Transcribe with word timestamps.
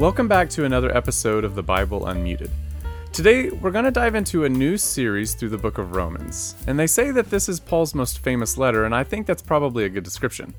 Welcome 0.00 0.28
back 0.28 0.48
to 0.50 0.64
another 0.64 0.96
episode 0.96 1.44
of 1.44 1.54
the 1.54 1.62
Bible 1.62 2.06
Unmuted. 2.06 2.48
Today, 3.12 3.50
we're 3.50 3.70
going 3.70 3.84
to 3.84 3.90
dive 3.90 4.14
into 4.14 4.46
a 4.46 4.48
new 4.48 4.78
series 4.78 5.34
through 5.34 5.50
the 5.50 5.58
book 5.58 5.76
of 5.76 5.94
Romans. 5.94 6.54
And 6.66 6.78
they 6.78 6.86
say 6.86 7.10
that 7.10 7.28
this 7.28 7.50
is 7.50 7.60
Paul's 7.60 7.94
most 7.94 8.20
famous 8.20 8.56
letter, 8.56 8.86
and 8.86 8.94
I 8.94 9.04
think 9.04 9.26
that's 9.26 9.42
probably 9.42 9.84
a 9.84 9.90
good 9.90 10.02
description. 10.02 10.54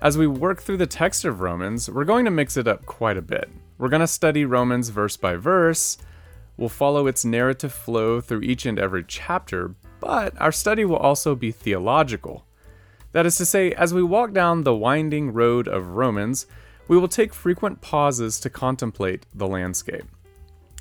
As 0.00 0.16
we 0.16 0.26
work 0.26 0.62
through 0.62 0.78
the 0.78 0.86
text 0.86 1.26
of 1.26 1.42
Romans, 1.42 1.90
we're 1.90 2.06
going 2.06 2.24
to 2.24 2.30
mix 2.30 2.56
it 2.56 2.66
up 2.66 2.86
quite 2.86 3.18
a 3.18 3.22
bit. 3.22 3.50
We're 3.76 3.90
going 3.90 4.00
to 4.00 4.06
study 4.06 4.46
Romans 4.46 4.88
verse 4.88 5.18
by 5.18 5.36
verse, 5.36 5.98
we'll 6.56 6.70
follow 6.70 7.06
its 7.06 7.22
narrative 7.22 7.74
flow 7.74 8.22
through 8.22 8.40
each 8.40 8.64
and 8.64 8.78
every 8.78 9.04
chapter, 9.06 9.74
but 10.00 10.32
our 10.40 10.52
study 10.52 10.86
will 10.86 10.96
also 10.96 11.34
be 11.34 11.52
theological. 11.52 12.46
That 13.12 13.26
is 13.26 13.36
to 13.36 13.44
say, 13.44 13.72
as 13.72 13.92
we 13.92 14.02
walk 14.02 14.32
down 14.32 14.62
the 14.62 14.74
winding 14.74 15.34
road 15.34 15.68
of 15.68 15.88
Romans, 15.88 16.46
we 16.90 16.98
will 16.98 17.06
take 17.06 17.32
frequent 17.32 17.80
pauses 17.80 18.40
to 18.40 18.50
contemplate 18.50 19.24
the 19.32 19.46
landscape. 19.46 20.06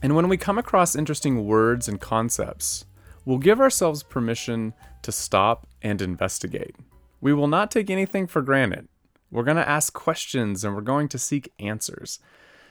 And 0.02 0.16
when 0.16 0.28
we 0.28 0.38
come 0.38 0.58
across 0.58 0.96
interesting 0.96 1.46
words 1.46 1.88
and 1.88 2.02
concepts, 2.02 2.86
we'll 3.26 3.38
give 3.38 3.62
ourselves 3.62 4.02
permission 4.02 4.74
to 5.04 5.12
stop 5.12 5.68
and 5.84 6.02
investigate. 6.02 6.76
We 7.22 7.32
will 7.32 7.48
not 7.48 7.70
take 7.70 7.92
anything 7.92 8.26
for 8.26 8.42
granted. 8.42 8.88
We're 9.30 9.44
going 9.44 9.58
to 9.58 9.70
ask 9.70 9.94
questions 9.94 10.64
and 10.64 10.74
we're 10.74 10.82
going 10.82 11.10
to 11.10 11.20
seek 11.20 11.54
answers. 11.60 12.18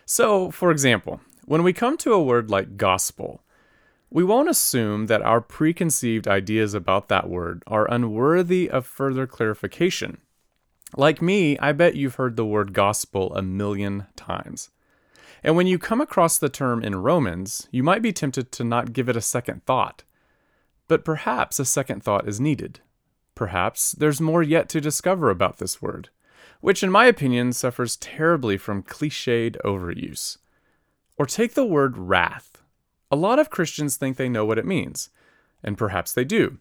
So, 0.04 0.50
for 0.50 0.72
example, 0.72 1.20
when 1.44 1.62
we 1.62 1.72
come 1.72 1.96
to 1.98 2.14
a 2.14 2.24
word 2.24 2.50
like 2.50 2.76
gospel, 2.76 3.44
we 4.10 4.24
won't 4.24 4.48
assume 4.48 5.06
that 5.06 5.22
our 5.22 5.40
preconceived 5.40 6.26
ideas 6.26 6.74
about 6.74 7.06
that 7.06 7.28
word 7.28 7.62
are 7.68 7.88
unworthy 7.88 8.68
of 8.68 8.84
further 8.84 9.28
clarification. 9.28 10.18
Like 10.96 11.20
me, 11.20 11.58
I 11.58 11.72
bet 11.72 11.96
you've 11.96 12.14
heard 12.14 12.36
the 12.36 12.46
word 12.46 12.72
gospel 12.72 13.34
a 13.34 13.42
million 13.42 14.06
times. 14.16 14.70
And 15.42 15.56
when 15.56 15.66
you 15.66 15.78
come 15.78 16.00
across 16.00 16.38
the 16.38 16.48
term 16.48 16.82
in 16.82 16.96
Romans, 16.96 17.68
you 17.70 17.82
might 17.82 18.02
be 18.02 18.12
tempted 18.12 18.50
to 18.52 18.64
not 18.64 18.92
give 18.92 19.08
it 19.08 19.16
a 19.16 19.20
second 19.20 19.64
thought. 19.64 20.02
But 20.88 21.04
perhaps 21.04 21.58
a 21.58 21.64
second 21.64 22.02
thought 22.02 22.26
is 22.26 22.40
needed. 22.40 22.80
Perhaps 23.34 23.92
there's 23.92 24.20
more 24.20 24.42
yet 24.42 24.68
to 24.70 24.80
discover 24.80 25.30
about 25.30 25.58
this 25.58 25.80
word, 25.80 26.08
which, 26.60 26.82
in 26.82 26.90
my 26.90 27.06
opinion, 27.06 27.52
suffers 27.52 27.96
terribly 27.96 28.56
from 28.56 28.82
cliched 28.82 29.56
overuse. 29.64 30.38
Or 31.16 31.26
take 31.26 31.54
the 31.54 31.64
word 31.66 31.96
wrath. 31.98 32.62
A 33.10 33.16
lot 33.16 33.38
of 33.38 33.50
Christians 33.50 33.96
think 33.96 34.16
they 34.16 34.28
know 34.28 34.44
what 34.44 34.58
it 34.58 34.66
means, 34.66 35.10
and 35.62 35.78
perhaps 35.78 36.12
they 36.12 36.24
do. 36.24 36.58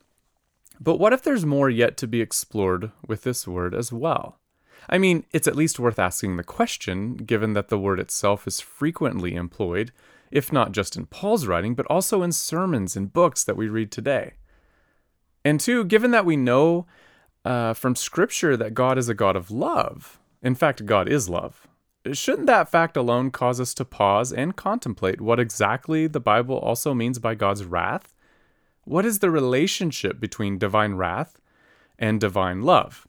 But 0.80 1.00
what 1.00 1.14
if 1.14 1.24
there's 1.24 1.46
more 1.46 1.70
yet 1.70 1.98
to 1.98 2.08
be 2.08 2.22
explored 2.22 2.92
with 3.08 3.24
this 3.24 3.48
word 3.48 3.74
as 3.74 3.92
well? 3.92 4.40
I 4.90 4.98
mean, 4.98 5.26
it's 5.32 5.48
at 5.48 5.56
least 5.56 5.80
worth 5.80 6.00
asking 6.00 6.38
the 6.38 6.44
question, 6.44 7.16
given 7.16 7.54
that 7.54 7.70
the 7.70 7.80
word 7.80 8.00
itself 8.00 8.48
is 8.48 8.62
frequently 8.62 9.36
employed, 9.36 9.92
if 10.32 10.54
not 10.54 10.72
just 10.72 10.96
in 10.96 11.08
Paul's 11.08 11.48
writing, 11.48 11.76
but 11.76 11.86
also 11.88 12.22
in 12.22 12.32
sermons 12.32 12.96
and 12.96 13.12
books 13.12 13.44
that 13.44 13.58
we 13.58 13.68
read 13.68 13.92
today. 13.92 14.34
And 15.44 15.60
two, 15.60 15.84
given 15.84 16.12
that 16.12 16.26
we 16.26 16.38
know 16.38 16.86
uh, 17.44 17.74
from 17.74 17.96
Scripture 17.96 18.56
that 18.58 18.74
God 18.74 18.98
is 18.98 19.10
a 19.10 19.14
God 19.14 19.36
of 19.36 19.52
love, 19.52 20.20
in 20.42 20.56
fact, 20.56 20.86
God 20.86 21.10
is 21.10 21.30
love, 21.30 21.68
shouldn't 22.12 22.48
that 22.48 22.70
fact 22.70 22.96
alone 22.96 23.32
cause 23.32 23.60
us 23.60 23.74
to 23.76 23.86
pause 23.86 24.32
and 24.32 24.56
contemplate 24.56 25.20
what 25.20 25.40
exactly 25.40 26.08
the 26.08 26.20
Bible 26.20 26.58
also 26.58 26.94
means 26.94 27.20
by 27.20 27.36
God's 27.36 27.66
wrath? 27.66 28.14
What 28.88 29.06
is 29.06 29.20
the 29.20 29.30
relationship 29.30 30.18
between 30.18 30.58
divine 30.58 30.94
wrath 30.94 31.42
and 32.00 32.22
divine 32.22 32.62
love? 32.62 33.06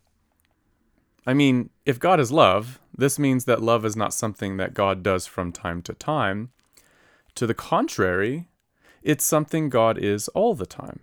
I 1.24 1.34
mean, 1.34 1.70
if 1.86 2.00
God 2.00 2.18
is 2.18 2.32
love, 2.32 2.80
this 2.96 3.16
means 3.16 3.44
that 3.44 3.62
love 3.62 3.84
is 3.84 3.94
not 3.94 4.12
something 4.12 4.56
that 4.56 4.74
God 4.74 5.04
does 5.04 5.28
from 5.28 5.52
time 5.52 5.82
to 5.82 5.94
time. 5.94 6.50
To 7.36 7.46
the 7.46 7.54
contrary, 7.54 8.48
it's 9.04 9.24
something 9.24 9.68
God 9.68 9.98
is 9.98 10.26
all 10.28 10.56
the 10.56 10.66
time. 10.66 10.98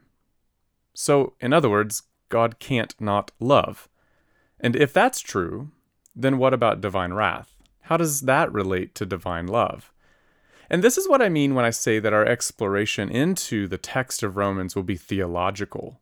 So, 0.93 1.35
in 1.39 1.53
other 1.53 1.69
words, 1.69 2.03
God 2.27 2.59
can't 2.59 2.93
not 2.99 3.31
love. 3.39 3.87
And 4.59 4.75
if 4.75 4.91
that's 4.91 5.21
true, 5.21 5.71
then 6.13 6.37
what 6.37 6.53
about 6.53 6.81
divine 6.81 7.13
wrath? 7.13 7.55
How 7.83 7.95
does 7.95 8.21
that 8.21 8.51
relate 8.51 8.93
to 8.95 9.05
divine 9.05 9.47
love? 9.47 9.93
And 10.69 10.83
this 10.83 10.97
is 10.97 11.07
what 11.07 11.21
I 11.21 11.29
mean 11.29 11.53
when 11.53 11.65
I 11.65 11.69
say 11.69 11.99
that 11.99 12.13
our 12.13 12.25
exploration 12.25 13.09
into 13.09 13.67
the 13.67 13.77
text 13.77 14.23
of 14.23 14.37
Romans 14.37 14.75
will 14.75 14.83
be 14.83 14.95
theological. 14.95 16.01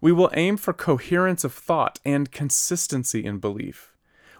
We 0.00 0.12
will 0.12 0.30
aim 0.34 0.56
for 0.56 0.72
coherence 0.72 1.44
of 1.44 1.52
thought 1.52 1.98
and 2.04 2.30
consistency 2.30 3.24
in 3.24 3.38
belief. 3.38 3.94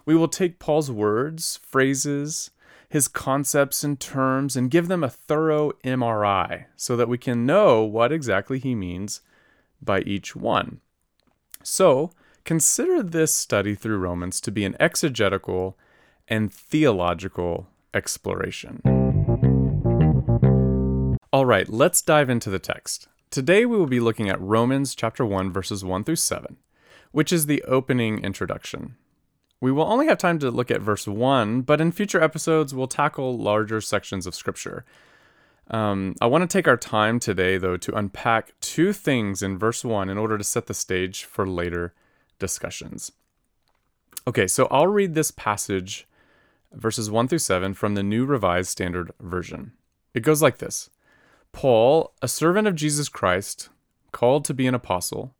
We 0.05 0.15
will 0.15 0.27
take 0.27 0.59
Paul's 0.59 0.89
words, 0.89 1.59
phrases, 1.63 2.51
his 2.89 3.07
concepts 3.07 3.83
and 3.83 3.99
terms, 3.99 4.55
and 4.55 4.71
give 4.71 4.87
them 4.87 5.03
a 5.03 5.09
thorough 5.09 5.71
MRI 5.83 6.65
so 6.75 6.97
that 6.97 7.07
we 7.07 7.17
can 7.17 7.45
know 7.45 7.83
what 7.83 8.11
exactly 8.11 8.59
he 8.59 8.75
means 8.75 9.21
by 9.81 10.01
each 10.01 10.35
one. 10.35 10.81
So, 11.63 12.11
consider 12.43 13.03
this 13.03 13.33
study 13.33 13.75
through 13.75 13.97
Romans 13.97 14.41
to 14.41 14.51
be 14.51 14.65
an 14.65 14.75
exegetical 14.79 15.77
and 16.27 16.51
theological 16.51 17.69
exploration. 17.93 19.00
All 21.33 21.45
right, 21.45 21.69
let's 21.69 22.01
dive 22.01 22.29
into 22.29 22.49
the 22.49 22.59
text. 22.59 23.07
Today 23.29 23.65
we 23.65 23.77
will 23.77 23.85
be 23.85 24.01
looking 24.01 24.27
at 24.27 24.41
Romans 24.41 24.93
chapter 24.93 25.25
1 25.25 25.49
verses 25.49 25.81
1 25.81 26.03
through 26.03 26.17
7, 26.17 26.57
which 27.13 27.31
is 27.31 27.45
the 27.45 27.63
opening 27.63 28.21
introduction. 28.21 28.97
We 29.61 29.71
will 29.71 29.85
only 29.85 30.07
have 30.07 30.17
time 30.17 30.39
to 30.39 30.51
look 30.51 30.69
at 30.69 30.81
verse 30.81 31.07
1, 31.07 31.61
but 31.61 31.79
in 31.79 31.93
future 31.93 32.21
episodes 32.21 32.75
we'll 32.75 32.87
tackle 32.87 33.37
larger 33.37 33.79
sections 33.79 34.27
of 34.27 34.35
scripture. 34.35 34.83
Um, 35.69 36.15
I 36.19 36.25
want 36.25 36.41
to 36.41 36.53
take 36.53 36.67
our 36.67 36.75
time 36.75 37.17
today, 37.17 37.57
though, 37.57 37.77
to 37.77 37.95
unpack 37.95 38.51
two 38.59 38.91
things 38.91 39.41
in 39.41 39.57
verse 39.57 39.85
1 39.85 40.09
in 40.09 40.17
order 40.17 40.37
to 40.37 40.43
set 40.43 40.65
the 40.65 40.73
stage 40.73 41.23
for 41.23 41.47
later 41.47 41.93
discussions. 42.39 43.13
Okay, 44.27 44.47
so 44.47 44.67
I'll 44.69 44.87
read 44.87 45.13
this 45.13 45.31
passage, 45.31 46.09
verses 46.73 47.09
1 47.09 47.29
through 47.29 47.39
7, 47.39 47.73
from 47.73 47.95
the 47.95 48.03
New 48.03 48.25
Revised 48.25 48.69
Standard 48.69 49.13
Version. 49.21 49.71
It 50.13 50.23
goes 50.23 50.41
like 50.41 50.57
this 50.57 50.89
Paul, 51.53 52.13
a 52.21 52.27
servant 52.27 52.67
of 52.67 52.75
Jesus 52.75 53.09
Christ, 53.09 53.69
called 54.11 54.45
to 54.45 54.53
be 54.53 54.67
an 54.67 54.73
apostle, 54.73 55.35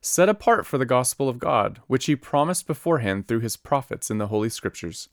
set 0.00 0.28
apart 0.28 0.66
for 0.66 0.78
the 0.78 0.86
gospel 0.86 1.28
of 1.28 1.38
God, 1.38 1.80
which 1.86 2.06
he 2.06 2.16
promised 2.16 2.66
beforehand 2.66 3.26
through 3.26 3.40
his 3.40 3.56
prophets 3.56 4.10
in 4.10 4.18
the 4.18 4.28
Holy 4.28 4.48
Scriptures, 4.48 5.08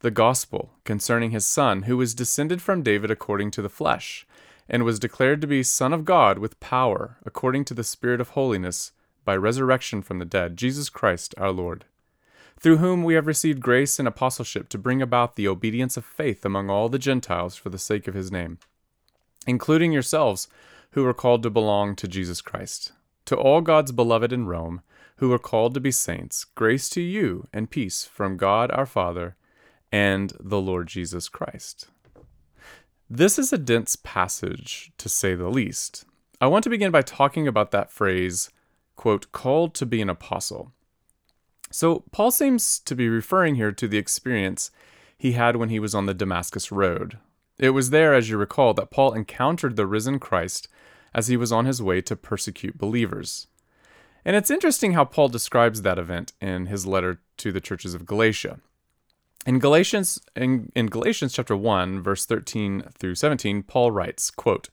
the 0.00 0.10
gospel 0.10 0.72
concerning 0.84 1.30
his 1.30 1.46
Son, 1.46 1.82
who 1.82 1.96
was 1.96 2.14
descended 2.14 2.60
from 2.60 2.82
David 2.82 3.10
according 3.10 3.50
to 3.52 3.62
the 3.62 3.68
flesh, 3.68 4.26
and 4.68 4.82
was 4.82 4.98
declared 4.98 5.40
to 5.40 5.46
be 5.46 5.62
Son 5.62 5.92
of 5.92 6.04
God 6.04 6.38
with 6.38 6.60
power, 6.60 7.16
according 7.24 7.64
to 7.66 7.74
the 7.74 7.84
Spirit 7.84 8.20
of 8.20 8.30
holiness, 8.30 8.92
by 9.24 9.36
resurrection 9.36 10.02
from 10.02 10.18
the 10.18 10.24
dead, 10.24 10.56
Jesus 10.56 10.90
Christ 10.90 11.34
our 11.38 11.50
Lord. 11.50 11.84
Through 12.60 12.78
whom 12.78 13.04
we 13.04 13.14
have 13.14 13.26
received 13.26 13.60
grace 13.60 13.98
and 13.98 14.08
apostleship 14.08 14.68
to 14.70 14.78
bring 14.78 15.00
about 15.00 15.36
the 15.36 15.48
obedience 15.48 15.96
of 15.96 16.04
faith 16.04 16.44
among 16.44 16.68
all 16.68 16.88
the 16.88 16.98
Gentiles 16.98 17.56
for 17.56 17.70
the 17.70 17.78
sake 17.78 18.06
of 18.08 18.14
his 18.14 18.30
name 18.30 18.58
including 19.46 19.92
yourselves, 19.92 20.48
who 20.92 21.04
are 21.04 21.14
called 21.14 21.42
to 21.42 21.50
belong 21.50 21.96
to 21.96 22.08
Jesus 22.08 22.40
Christ. 22.40 22.92
To 23.26 23.36
all 23.36 23.60
God's 23.60 23.92
beloved 23.92 24.32
in 24.32 24.46
Rome, 24.46 24.82
who 25.16 25.32
are 25.32 25.38
called 25.38 25.74
to 25.74 25.80
be 25.80 25.90
saints, 25.90 26.44
grace 26.44 26.88
to 26.90 27.00
you 27.00 27.46
and 27.52 27.70
peace 27.70 28.04
from 28.04 28.36
God 28.36 28.70
our 28.70 28.86
Father 28.86 29.36
and 29.92 30.32
the 30.40 30.60
Lord 30.60 30.88
Jesus 30.88 31.28
Christ. 31.28 31.88
This 33.08 33.38
is 33.38 33.52
a 33.52 33.58
dense 33.58 33.96
passage, 33.96 34.92
to 34.98 35.08
say 35.08 35.34
the 35.34 35.48
least. 35.48 36.04
I 36.40 36.46
want 36.46 36.64
to 36.64 36.70
begin 36.70 36.90
by 36.90 37.02
talking 37.02 37.46
about 37.46 37.70
that 37.70 37.92
phrase, 37.92 38.50
quote, 38.96 39.30
called 39.30 39.74
to 39.74 39.86
be 39.86 40.02
an 40.02 40.10
apostle. 40.10 40.72
So, 41.70 42.04
Paul 42.12 42.30
seems 42.30 42.78
to 42.80 42.94
be 42.94 43.08
referring 43.08 43.56
here 43.56 43.72
to 43.72 43.88
the 43.88 43.98
experience 43.98 44.70
he 45.16 45.32
had 45.32 45.56
when 45.56 45.68
he 45.68 45.78
was 45.78 45.94
on 45.94 46.06
the 46.06 46.14
Damascus 46.14 46.70
Road, 46.70 47.18
it 47.58 47.70
was 47.70 47.90
there, 47.90 48.14
as 48.14 48.28
you 48.28 48.36
recall, 48.36 48.74
that 48.74 48.90
Paul 48.90 49.12
encountered 49.12 49.76
the 49.76 49.86
risen 49.86 50.18
Christ 50.18 50.68
as 51.14 51.28
he 51.28 51.36
was 51.36 51.52
on 51.52 51.66
his 51.66 51.80
way 51.80 52.00
to 52.02 52.16
persecute 52.16 52.76
believers. 52.76 53.46
And 54.24 54.34
it's 54.34 54.50
interesting 54.50 54.92
how 54.92 55.04
Paul 55.04 55.28
describes 55.28 55.82
that 55.82 55.98
event 55.98 56.32
in 56.40 56.66
his 56.66 56.86
letter 56.86 57.20
to 57.36 57.52
the 57.52 57.60
churches 57.60 57.94
of 57.94 58.06
Galatia. 58.06 58.58
In 59.46 59.58
Galatians 59.58 60.20
in, 60.34 60.72
in 60.74 60.86
Galatians 60.86 61.34
chapter 61.34 61.56
1 61.56 62.02
verse 62.02 62.24
13 62.24 62.84
through 62.98 63.14
17 63.14 63.62
Paul 63.62 63.90
writes, 63.90 64.30
quote, 64.30 64.70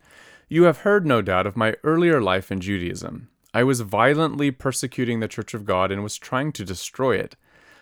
"You 0.47 0.63
have 0.63 0.79
heard 0.79 1.05
no 1.05 1.21
doubt 1.21 1.45
of 1.45 1.57
my 1.57 1.75
earlier 1.83 2.21
life 2.21 2.51
in 2.51 2.61
Judaism. 2.61 3.27
I 3.53 3.63
was 3.63 3.81
violently 3.81 4.49
persecuting 4.49 5.19
the 5.19 5.27
church 5.27 5.53
of 5.53 5.65
God 5.65 5.91
and 5.91 6.01
was 6.01 6.17
trying 6.17 6.53
to 6.53 6.63
destroy 6.63 7.17
it. 7.17 7.35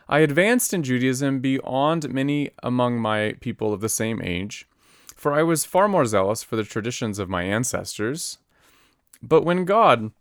I 0.08 0.20
advanced 0.20 0.74
in 0.74 0.82
Judaism 0.82 1.40
beyond 1.40 2.12
many 2.12 2.50
among 2.64 3.00
my 3.00 3.36
people 3.40 3.72
of 3.72 3.82
the 3.82 3.90
same 3.90 4.20
age." 4.24 4.68
For 5.20 5.34
I 5.34 5.44
was 5.44 5.66
far 5.66 5.90
more 5.90 6.06
zealous 6.06 6.44
for 6.44 6.56
the 6.56 6.64
traditions 6.64 7.20
of 7.20 7.28
my 7.28 7.44
ancestors. 7.44 8.38
But 9.22 9.44
when 9.44 9.66
God, 9.66 10.12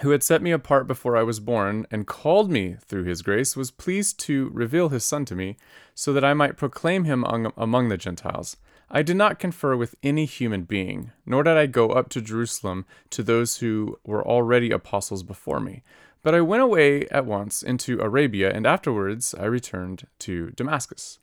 who 0.00 0.10
had 0.10 0.24
set 0.24 0.42
me 0.42 0.50
apart 0.50 0.88
before 0.88 1.16
I 1.16 1.22
was 1.22 1.38
born 1.38 1.86
and 1.92 2.08
called 2.08 2.50
me 2.50 2.76
through 2.84 3.04
his 3.04 3.22
grace, 3.22 3.56
was 3.56 3.70
pleased 3.70 4.18
to 4.20 4.50
reveal 4.52 4.88
his 4.88 5.04
Son 5.04 5.24
to 5.26 5.36
me, 5.36 5.56
so 5.94 6.12
that 6.12 6.24
I 6.24 6.34
might 6.34 6.56
proclaim 6.56 7.04
him 7.04 7.24
among 7.24 7.88
the 7.88 7.96
Gentiles. 7.96 8.56
I 8.90 9.02
did 9.02 9.16
not 9.16 9.38
confer 9.38 9.76
with 9.76 9.94
any 10.02 10.24
human 10.24 10.62
being, 10.62 11.12
nor 11.24 11.44
did 11.44 11.56
I 11.56 11.66
go 11.66 11.90
up 11.90 12.08
to 12.10 12.20
Jerusalem 12.20 12.84
to 13.10 13.22
those 13.22 13.58
who 13.58 13.98
were 14.04 14.26
already 14.26 14.72
apostles 14.72 15.22
before 15.22 15.60
me. 15.60 15.82
But 16.24 16.34
I 16.34 16.40
went 16.40 16.62
away 16.62 17.06
at 17.08 17.26
once 17.26 17.62
into 17.62 18.00
Arabia, 18.00 18.52
and 18.52 18.66
afterwards 18.66 19.34
I 19.38 19.44
returned 19.44 20.08
to 20.20 20.50
Damascus. 20.50 21.20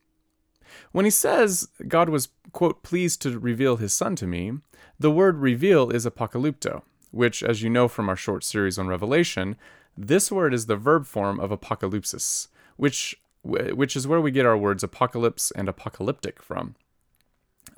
When 0.92 1.06
he 1.06 1.12
says 1.12 1.68
God 1.88 2.10
was, 2.10 2.30
quote, 2.52 2.84
pleased 2.84 3.22
to 3.22 3.40
reveal 3.40 3.78
his 3.78 3.94
Son 3.94 4.16
to 4.18 4.28
me, 4.28 4.54
the 5.00 5.12
word 5.12 5.38
reveal 5.38 5.90
is 5.90 6.06
apocalypto 6.06 6.84
which, 7.14 7.44
as 7.44 7.62
you 7.62 7.70
know 7.70 7.88
from 7.88 8.10
our 8.10 8.16
short 8.16 8.44
series 8.44 8.80
on 8.80 8.88
Revelation, 8.88 9.56
this 9.96 10.32
word 10.32 10.52
is 10.52 10.66
the 10.66 10.76
verb 10.76 11.06
form 11.06 11.40
of 11.40 11.52
apocalypsis, 11.52 12.48
which, 12.76 13.16
which 13.44 13.96
is 13.96 14.08
where 14.08 14.20
we 14.20 14.32
get 14.32 14.48
our 14.48 14.58
words 14.58 14.84
apocalypse 14.84 15.52
and 15.52 15.70
apocalyptic 15.70 16.42
from. 16.42 16.74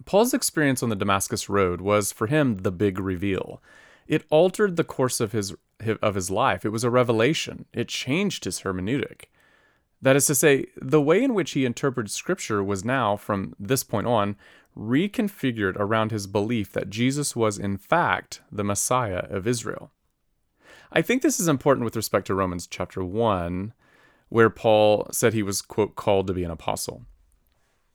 Paul's 0.06 0.34
experience 0.34 0.82
on 0.82 0.88
the 0.88 0.96
Damascus 0.96 1.50
Road 1.50 1.82
was 1.82 2.14
for 2.14 2.28
him 2.28 2.60
the 2.60 2.72
big 2.72 2.98
reveal. 2.98 3.62
It 4.08 4.24
altered 4.30 4.78
the 4.78 4.86
course 4.86 5.20
of 5.20 5.34
his 5.34 5.54
of 6.02 6.16
his 6.16 6.32
life. 6.32 6.64
It 6.64 6.70
was 6.70 6.86
a 6.86 6.90
revelation. 6.90 7.66
It 7.74 7.90
changed 7.90 8.46
his 8.46 8.62
hermeneutic. 8.62 9.26
That 10.06 10.16
is 10.16 10.28
to 10.28 10.36
say, 10.36 10.68
the 10.80 11.02
way 11.02 11.24
in 11.24 11.34
which 11.34 11.54
he 11.54 11.66
interpreted 11.66 12.12
scripture 12.12 12.64
was 12.64 12.86
now, 12.86 13.18
from 13.18 13.56
this 13.60 13.82
point 13.82 14.06
on, 14.06 14.36
reconfigured 14.78 15.76
around 15.78 16.12
his 16.12 16.28
belief 16.28 16.72
that 16.74 16.92
Jesus 16.92 17.36
was, 17.36 17.58
in 17.58 17.76
fact, 17.76 18.42
the 18.52 18.64
Messiah 18.64 19.26
of 19.32 19.48
Israel. 19.48 19.90
I 20.92 21.02
think 21.02 21.24
this 21.24 21.40
is 21.40 21.48
important 21.48 21.86
with 21.86 21.96
respect 21.96 22.28
to 22.28 22.36
Romans 22.36 22.68
chapter 22.68 23.04
1, 23.04 23.74
where 24.30 24.52
Paul 24.52 25.08
said 25.12 25.34
he 25.34 25.42
was, 25.42 25.64
quote, 25.64 25.96
called 25.96 26.28
to 26.28 26.36
be 26.36 26.44
an 26.44 26.52
apostle. 26.52 27.02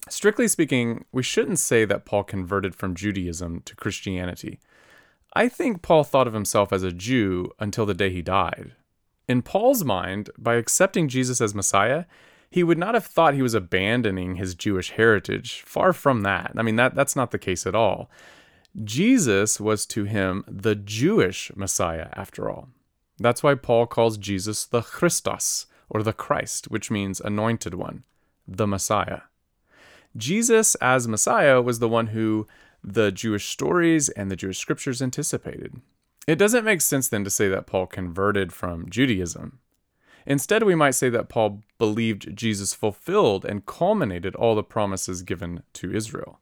Strictly 0.09 0.49
speaking, 0.49 1.05
we 1.13 1.23
shouldn't 1.23 1.61
say 1.61 1.85
that 1.85 2.07
Paul 2.07 2.25
converted 2.25 2.75
from 2.75 2.97
Judaism 2.97 3.63
to 3.67 3.77
Christianity. 3.77 4.59
I 5.35 5.49
think 5.49 5.81
Paul 5.81 6.03
thought 6.03 6.27
of 6.27 6.35
himself 6.35 6.73
as 6.73 6.83
a 6.83 6.91
Jew 6.91 7.53
until 7.61 7.87
the 7.87 7.95
day 7.95 8.11
he 8.11 8.21
died. 8.21 8.73
In 9.31 9.43
Paul's 9.43 9.85
mind, 9.85 10.29
by 10.37 10.57
accepting 10.57 11.07
Jesus 11.07 11.41
as 11.41 11.55
Messiah, 11.55 12.07
he 12.51 12.65
would 12.65 12.79
not 12.79 12.95
have 12.95 13.07
thought 13.07 13.35
he 13.35 13.43
was 13.43 13.55
abandoning 13.55 14.35
his 14.35 14.57
Jewish 14.57 14.91
heritage. 14.91 15.63
Far 15.65 15.93
from 15.93 16.23
that. 16.23 16.51
I 16.57 16.63
mean, 16.63 16.75
that, 16.75 16.97
that's 16.97 17.15
not 17.15 17.31
the 17.31 17.39
case 17.39 17.65
at 17.65 17.77
all. 17.77 18.11
Jesus 18.83 19.61
was 19.61 19.87
to 19.87 20.03
him 20.03 20.43
the 20.49 20.75
Jewish 20.75 21.53
Messiah, 21.55 22.09
after 22.15 22.51
all. 22.51 22.71
That's 23.21 23.41
why 23.41 23.55
Paul 23.55 23.87
calls 23.87 24.19
Jesus 24.19 24.67
the 24.67 24.83
Christos, 24.83 25.67
or 25.89 26.03
the 26.03 26.13
Christ, 26.13 26.69
which 26.69 26.91
means 26.91 27.21
anointed 27.21 27.75
one, 27.75 28.03
the 28.49 28.67
Messiah. 28.67 29.21
Jesus, 30.17 30.75
as 30.81 31.07
Messiah, 31.07 31.63
was 31.63 31.79
the 31.79 31.89
one 31.89 32.09
who 32.09 32.49
the 32.83 33.13
Jewish 33.13 33.47
stories 33.47 34.09
and 34.09 34.29
the 34.29 34.35
Jewish 34.35 34.59
scriptures 34.59 35.01
anticipated. 35.01 35.81
It 36.27 36.37
doesn't 36.37 36.65
make 36.65 36.81
sense 36.81 37.09
then 37.09 37.25
to 37.25 37.31
say 37.31 37.49
that 37.49 37.67
Paul 37.67 37.87
converted 37.87 38.53
from 38.53 38.89
Judaism. 38.89 39.59
Instead, 40.27 40.63
we 40.63 40.75
might 40.75 40.93
say 40.93 41.09
that 41.09 41.29
Paul 41.29 41.63
believed 41.79 42.37
Jesus 42.37 42.75
fulfilled 42.75 43.45
and 43.45 43.67
culminated 43.67 44.37
all 44.37 44.55
the 44.55 44.63
promises 44.63 45.23
given 45.23 45.63
to 45.75 45.93
Israel. 45.93 46.41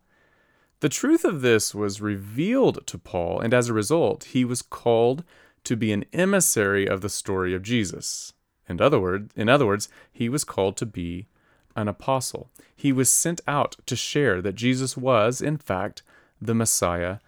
The 0.80 0.88
truth 0.88 1.24
of 1.24 1.40
this 1.40 1.74
was 1.74 2.00
revealed 2.00 2.86
to 2.86 2.98
Paul, 2.98 3.40
and 3.40 3.54
as 3.54 3.68
a 3.68 3.74
result, 3.74 4.24
he 4.24 4.44
was 4.44 4.62
called 4.62 5.24
to 5.64 5.76
be 5.76 5.92
an 5.92 6.04
emissary 6.12 6.86
of 6.88 7.00
the 7.00 7.08
story 7.08 7.54
of 7.54 7.62
Jesus. 7.62 8.32
In 8.68 8.80
other, 8.80 9.00
word, 9.00 9.30
in 9.34 9.48
other 9.48 9.66
words, 9.66 9.88
he 10.12 10.28
was 10.28 10.44
called 10.44 10.76
to 10.76 10.86
be 10.86 11.26
an 11.74 11.88
apostle. 11.88 12.50
He 12.74 12.92
was 12.92 13.10
sent 13.10 13.40
out 13.46 13.76
to 13.86 13.96
share 13.96 14.42
that 14.42 14.54
Jesus 14.54 14.96
was, 14.96 15.40
in 15.40 15.56
fact, 15.56 16.02
the 16.40 16.54
Messiah 16.54 17.18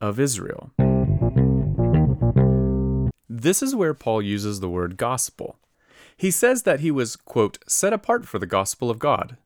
of 0.00 0.20
Israel. 0.20 0.72
This 3.42 3.60
is 3.60 3.74
where 3.74 3.92
Paul 3.92 4.22
uses 4.22 4.60
the 4.60 4.68
word 4.68 4.96
gospel. 4.96 5.58
He 6.16 6.30
says 6.30 6.62
that 6.62 6.78
he 6.78 6.92
was, 6.92 7.16
quote, 7.16 7.58
set 7.66 7.92
apart 7.92 8.24
for 8.24 8.38
the 8.38 8.46
gospel 8.46 8.88
of 8.88 9.00
God. 9.00 9.36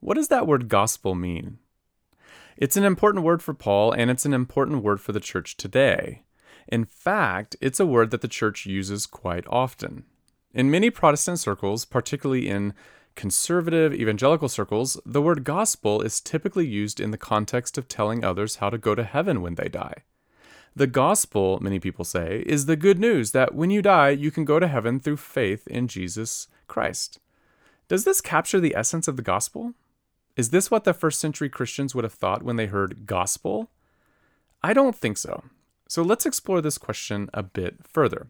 What 0.00 0.14
does 0.14 0.28
that 0.28 0.46
word 0.46 0.70
gospel 0.70 1.14
mean? 1.14 1.58
It's 2.56 2.78
an 2.78 2.84
important 2.84 3.26
word 3.26 3.42
for 3.42 3.52
Paul, 3.52 3.92
and 3.92 4.10
it's 4.10 4.24
an 4.24 4.32
important 4.32 4.82
word 4.82 5.02
for 5.02 5.12
the 5.12 5.20
church 5.20 5.58
today. 5.58 6.22
In 6.68 6.86
fact, 6.86 7.54
it's 7.60 7.78
a 7.78 7.84
word 7.84 8.12
that 8.12 8.22
the 8.22 8.28
church 8.28 8.64
uses 8.64 9.04
quite 9.04 9.44
often. 9.46 10.04
In 10.54 10.70
many 10.70 10.88
Protestant 10.88 11.38
circles, 11.38 11.84
particularly 11.84 12.48
in 12.48 12.72
conservative 13.14 13.92
evangelical 13.92 14.48
circles, 14.48 14.98
the 15.04 15.20
word 15.20 15.44
gospel 15.44 16.00
is 16.00 16.22
typically 16.22 16.66
used 16.66 16.98
in 16.98 17.10
the 17.10 17.18
context 17.18 17.76
of 17.76 17.88
telling 17.88 18.24
others 18.24 18.56
how 18.56 18.70
to 18.70 18.78
go 18.78 18.94
to 18.94 19.04
heaven 19.04 19.42
when 19.42 19.56
they 19.56 19.68
die. 19.68 20.04
The 20.78 20.86
gospel, 20.86 21.58
many 21.60 21.80
people 21.80 22.04
say, 22.04 22.44
is 22.46 22.66
the 22.66 22.76
good 22.76 23.00
news 23.00 23.32
that 23.32 23.52
when 23.52 23.68
you 23.68 23.82
die, 23.82 24.10
you 24.10 24.30
can 24.30 24.44
go 24.44 24.60
to 24.60 24.68
heaven 24.68 25.00
through 25.00 25.16
faith 25.16 25.66
in 25.66 25.88
Jesus 25.88 26.46
Christ. 26.68 27.18
Does 27.88 28.04
this 28.04 28.20
capture 28.20 28.60
the 28.60 28.76
essence 28.76 29.08
of 29.08 29.16
the 29.16 29.22
gospel? 29.22 29.74
Is 30.36 30.50
this 30.50 30.70
what 30.70 30.84
the 30.84 30.94
first 30.94 31.18
century 31.18 31.48
Christians 31.48 31.96
would 31.96 32.04
have 32.04 32.14
thought 32.14 32.44
when 32.44 32.54
they 32.54 32.66
heard 32.66 33.06
gospel? 33.06 33.70
I 34.62 34.72
don't 34.72 34.94
think 34.94 35.18
so. 35.18 35.42
So 35.88 36.02
let's 36.02 36.24
explore 36.24 36.60
this 36.60 36.78
question 36.78 37.28
a 37.34 37.42
bit 37.42 37.78
further. 37.82 38.28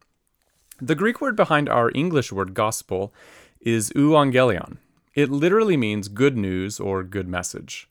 The 0.81 0.95
Greek 0.95 1.21
word 1.21 1.37
behind 1.37 1.69
our 1.69 1.93
English 1.95 2.33
word 2.33 2.55
gospel 2.55 3.13
is 3.61 3.91
euangelion. 3.91 4.79
It 5.15 5.29
literally 5.29 5.77
means 5.77 6.09
good 6.09 6.39
news 6.39 6.81
or 6.81 7.03
good 7.03 7.29
message. 7.29 7.91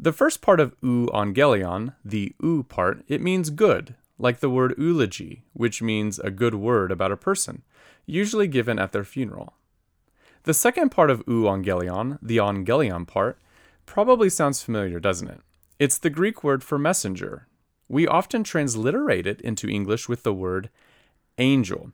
The 0.00 0.12
first 0.12 0.40
part 0.40 0.60
of 0.60 0.80
euangelion, 0.80 1.94
the 2.04 2.32
eu 2.40 2.62
part, 2.62 3.02
it 3.08 3.20
means 3.20 3.50
good, 3.50 3.96
like 4.16 4.38
the 4.38 4.50
word 4.50 4.74
eulogy, 4.78 5.42
which 5.54 5.82
means 5.82 6.20
a 6.20 6.30
good 6.30 6.54
word 6.54 6.92
about 6.92 7.10
a 7.10 7.16
person, 7.16 7.62
usually 8.06 8.46
given 8.46 8.78
at 8.78 8.92
their 8.92 9.02
funeral. 9.02 9.54
The 10.44 10.54
second 10.54 10.90
part 10.90 11.10
of 11.10 11.26
euangelion, 11.26 12.18
the 12.22 12.38
angelion 12.38 13.06
part, 13.06 13.40
probably 13.86 14.30
sounds 14.30 14.62
familiar, 14.62 15.00
doesn't 15.00 15.28
it? 15.30 15.40
It's 15.80 15.98
the 15.98 16.10
Greek 16.10 16.44
word 16.44 16.62
for 16.62 16.78
messenger. 16.78 17.48
We 17.88 18.06
often 18.06 18.44
transliterate 18.44 19.26
it 19.26 19.40
into 19.40 19.68
English 19.68 20.08
with 20.08 20.22
the 20.22 20.34
word 20.34 20.70
angel. 21.38 21.90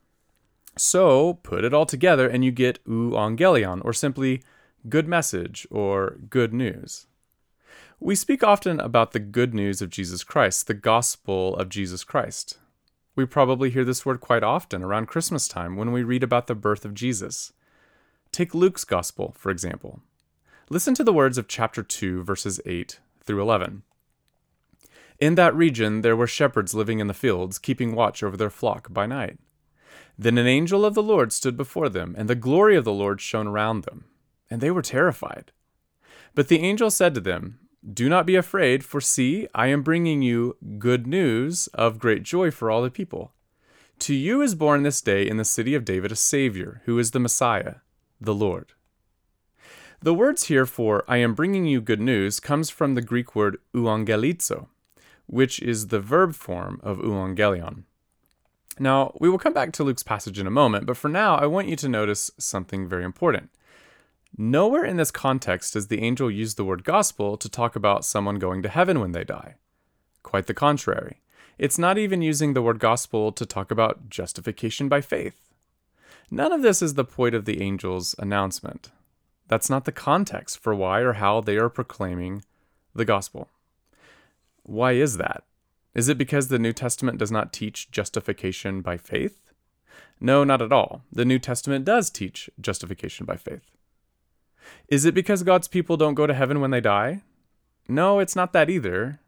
So 0.76 1.34
put 1.42 1.64
it 1.64 1.72
all 1.72 1.86
together 1.86 2.28
and 2.28 2.44
you 2.44 2.50
get 2.50 2.84
euangelion, 2.84 3.82
or 3.82 3.94
simply 3.94 4.42
good 4.90 5.08
message 5.08 5.66
or 5.70 6.18
good 6.28 6.52
news. 6.52 7.06
We 8.00 8.16
speak 8.16 8.42
often 8.42 8.80
about 8.80 9.12
the 9.12 9.20
good 9.20 9.54
news 9.54 9.80
of 9.80 9.88
Jesus 9.88 10.24
Christ, 10.24 10.66
the 10.66 10.74
gospel 10.74 11.56
of 11.56 11.68
Jesus 11.68 12.02
Christ. 12.02 12.58
We 13.14 13.24
probably 13.24 13.70
hear 13.70 13.84
this 13.84 14.04
word 14.04 14.20
quite 14.20 14.42
often 14.42 14.82
around 14.82 15.06
Christmas 15.06 15.46
time 15.46 15.76
when 15.76 15.92
we 15.92 16.02
read 16.02 16.24
about 16.24 16.48
the 16.48 16.56
birth 16.56 16.84
of 16.84 16.94
Jesus. 16.94 17.52
Take 18.32 18.52
Luke's 18.52 18.84
gospel, 18.84 19.34
for 19.38 19.50
example. 19.50 20.00
Listen 20.68 20.94
to 20.94 21.04
the 21.04 21.12
words 21.12 21.38
of 21.38 21.46
chapter 21.46 21.84
2, 21.84 22.24
verses 22.24 22.60
8 22.66 22.98
through 23.22 23.40
11. 23.40 23.84
In 25.20 25.36
that 25.36 25.54
region 25.54 26.00
there 26.00 26.16
were 26.16 26.26
shepherds 26.26 26.74
living 26.74 26.98
in 26.98 27.06
the 27.06 27.14
fields, 27.14 27.60
keeping 27.60 27.94
watch 27.94 28.24
over 28.24 28.36
their 28.36 28.50
flock 28.50 28.92
by 28.92 29.06
night. 29.06 29.38
Then 30.18 30.36
an 30.36 30.48
angel 30.48 30.84
of 30.84 30.94
the 30.94 31.02
Lord 31.02 31.32
stood 31.32 31.56
before 31.56 31.88
them, 31.88 32.14
and 32.18 32.28
the 32.28 32.34
glory 32.34 32.76
of 32.76 32.84
the 32.84 32.92
Lord 32.92 33.20
shone 33.20 33.46
around 33.46 33.84
them, 33.84 34.06
and 34.50 34.60
they 34.60 34.72
were 34.72 34.82
terrified. 34.82 35.52
But 36.34 36.48
the 36.48 36.58
angel 36.58 36.90
said 36.90 37.14
to 37.14 37.20
them, 37.20 37.60
do 37.92 38.08
not 38.08 38.26
be 38.26 38.36
afraid, 38.36 38.84
for 38.84 39.00
see, 39.00 39.46
I 39.54 39.66
am 39.66 39.82
bringing 39.82 40.22
you 40.22 40.56
good 40.78 41.06
news 41.06 41.66
of 41.74 41.98
great 41.98 42.22
joy 42.22 42.50
for 42.50 42.70
all 42.70 42.82
the 42.82 42.90
people. 42.90 43.32
To 44.00 44.14
you 44.14 44.40
is 44.40 44.54
born 44.54 44.82
this 44.82 45.00
day 45.00 45.28
in 45.28 45.36
the 45.36 45.44
city 45.44 45.74
of 45.74 45.84
David 45.84 46.10
a 46.10 46.16
Savior, 46.16 46.82
who 46.84 46.98
is 46.98 47.10
the 47.10 47.20
Messiah, 47.20 47.76
the 48.20 48.34
Lord. 48.34 48.72
The 50.00 50.14
words 50.14 50.44
here 50.44 50.66
for 50.66 51.04
I 51.08 51.18
am 51.18 51.34
bringing 51.34 51.66
you 51.66 51.80
good 51.80 52.00
news 52.00 52.40
comes 52.40 52.70
from 52.70 52.94
the 52.94 53.02
Greek 53.02 53.34
word 53.34 53.58
euangelizo, 53.74 54.66
which 55.26 55.60
is 55.60 55.88
the 55.88 56.00
verb 56.00 56.34
form 56.34 56.80
of 56.82 56.98
euangelion. 56.98 57.84
Now, 58.78 59.12
we 59.20 59.28
will 59.28 59.38
come 59.38 59.52
back 59.52 59.72
to 59.72 59.84
Luke's 59.84 60.02
passage 60.02 60.38
in 60.38 60.46
a 60.46 60.50
moment, 60.50 60.86
but 60.86 60.96
for 60.96 61.08
now, 61.08 61.36
I 61.36 61.46
want 61.46 61.68
you 61.68 61.76
to 61.76 61.88
notice 61.88 62.30
something 62.38 62.88
very 62.88 63.04
important. 63.04 63.50
Nowhere 64.36 64.84
in 64.84 64.96
this 64.96 65.12
context 65.12 65.74
does 65.74 65.86
the 65.86 66.02
angel 66.02 66.28
use 66.28 66.56
the 66.56 66.64
word 66.64 66.82
gospel 66.82 67.36
to 67.36 67.48
talk 67.48 67.76
about 67.76 68.04
someone 68.04 68.40
going 68.40 68.62
to 68.62 68.68
heaven 68.68 68.98
when 68.98 69.12
they 69.12 69.22
die. 69.22 69.56
Quite 70.24 70.48
the 70.48 70.54
contrary. 70.54 71.20
It's 71.56 71.78
not 71.78 71.98
even 71.98 72.20
using 72.20 72.52
the 72.52 72.62
word 72.62 72.80
gospel 72.80 73.30
to 73.30 73.46
talk 73.46 73.70
about 73.70 74.10
justification 74.10 74.88
by 74.88 75.00
faith. 75.02 75.52
None 76.32 76.52
of 76.52 76.62
this 76.62 76.82
is 76.82 76.94
the 76.94 77.04
point 77.04 77.36
of 77.36 77.44
the 77.44 77.60
angel's 77.60 78.16
announcement. 78.18 78.90
That's 79.46 79.70
not 79.70 79.84
the 79.84 79.92
context 79.92 80.58
for 80.58 80.74
why 80.74 81.00
or 81.00 81.12
how 81.12 81.40
they 81.40 81.56
are 81.56 81.68
proclaiming 81.68 82.44
the 82.92 83.04
gospel. 83.04 83.50
Why 84.64 84.92
is 84.92 85.16
that? 85.18 85.44
Is 85.94 86.08
it 86.08 86.18
because 86.18 86.48
the 86.48 86.58
New 86.58 86.72
Testament 86.72 87.18
does 87.18 87.30
not 87.30 87.52
teach 87.52 87.90
justification 87.92 88.80
by 88.80 88.96
faith? 88.96 89.52
No, 90.18 90.42
not 90.42 90.60
at 90.60 90.72
all. 90.72 91.02
The 91.12 91.24
New 91.24 91.38
Testament 91.38 91.84
does 91.84 92.10
teach 92.10 92.50
justification 92.60 93.26
by 93.26 93.36
faith. 93.36 93.70
Is 94.88 95.04
it 95.04 95.14
because 95.14 95.42
God's 95.42 95.68
people 95.68 95.96
don't 95.96 96.14
go 96.14 96.26
to 96.26 96.34
heaven 96.34 96.60
when 96.60 96.70
they 96.70 96.80
die? 96.80 97.22
No, 97.88 98.18
it's 98.18 98.36
not 98.36 98.52
that 98.52 98.70
either. 98.70 99.20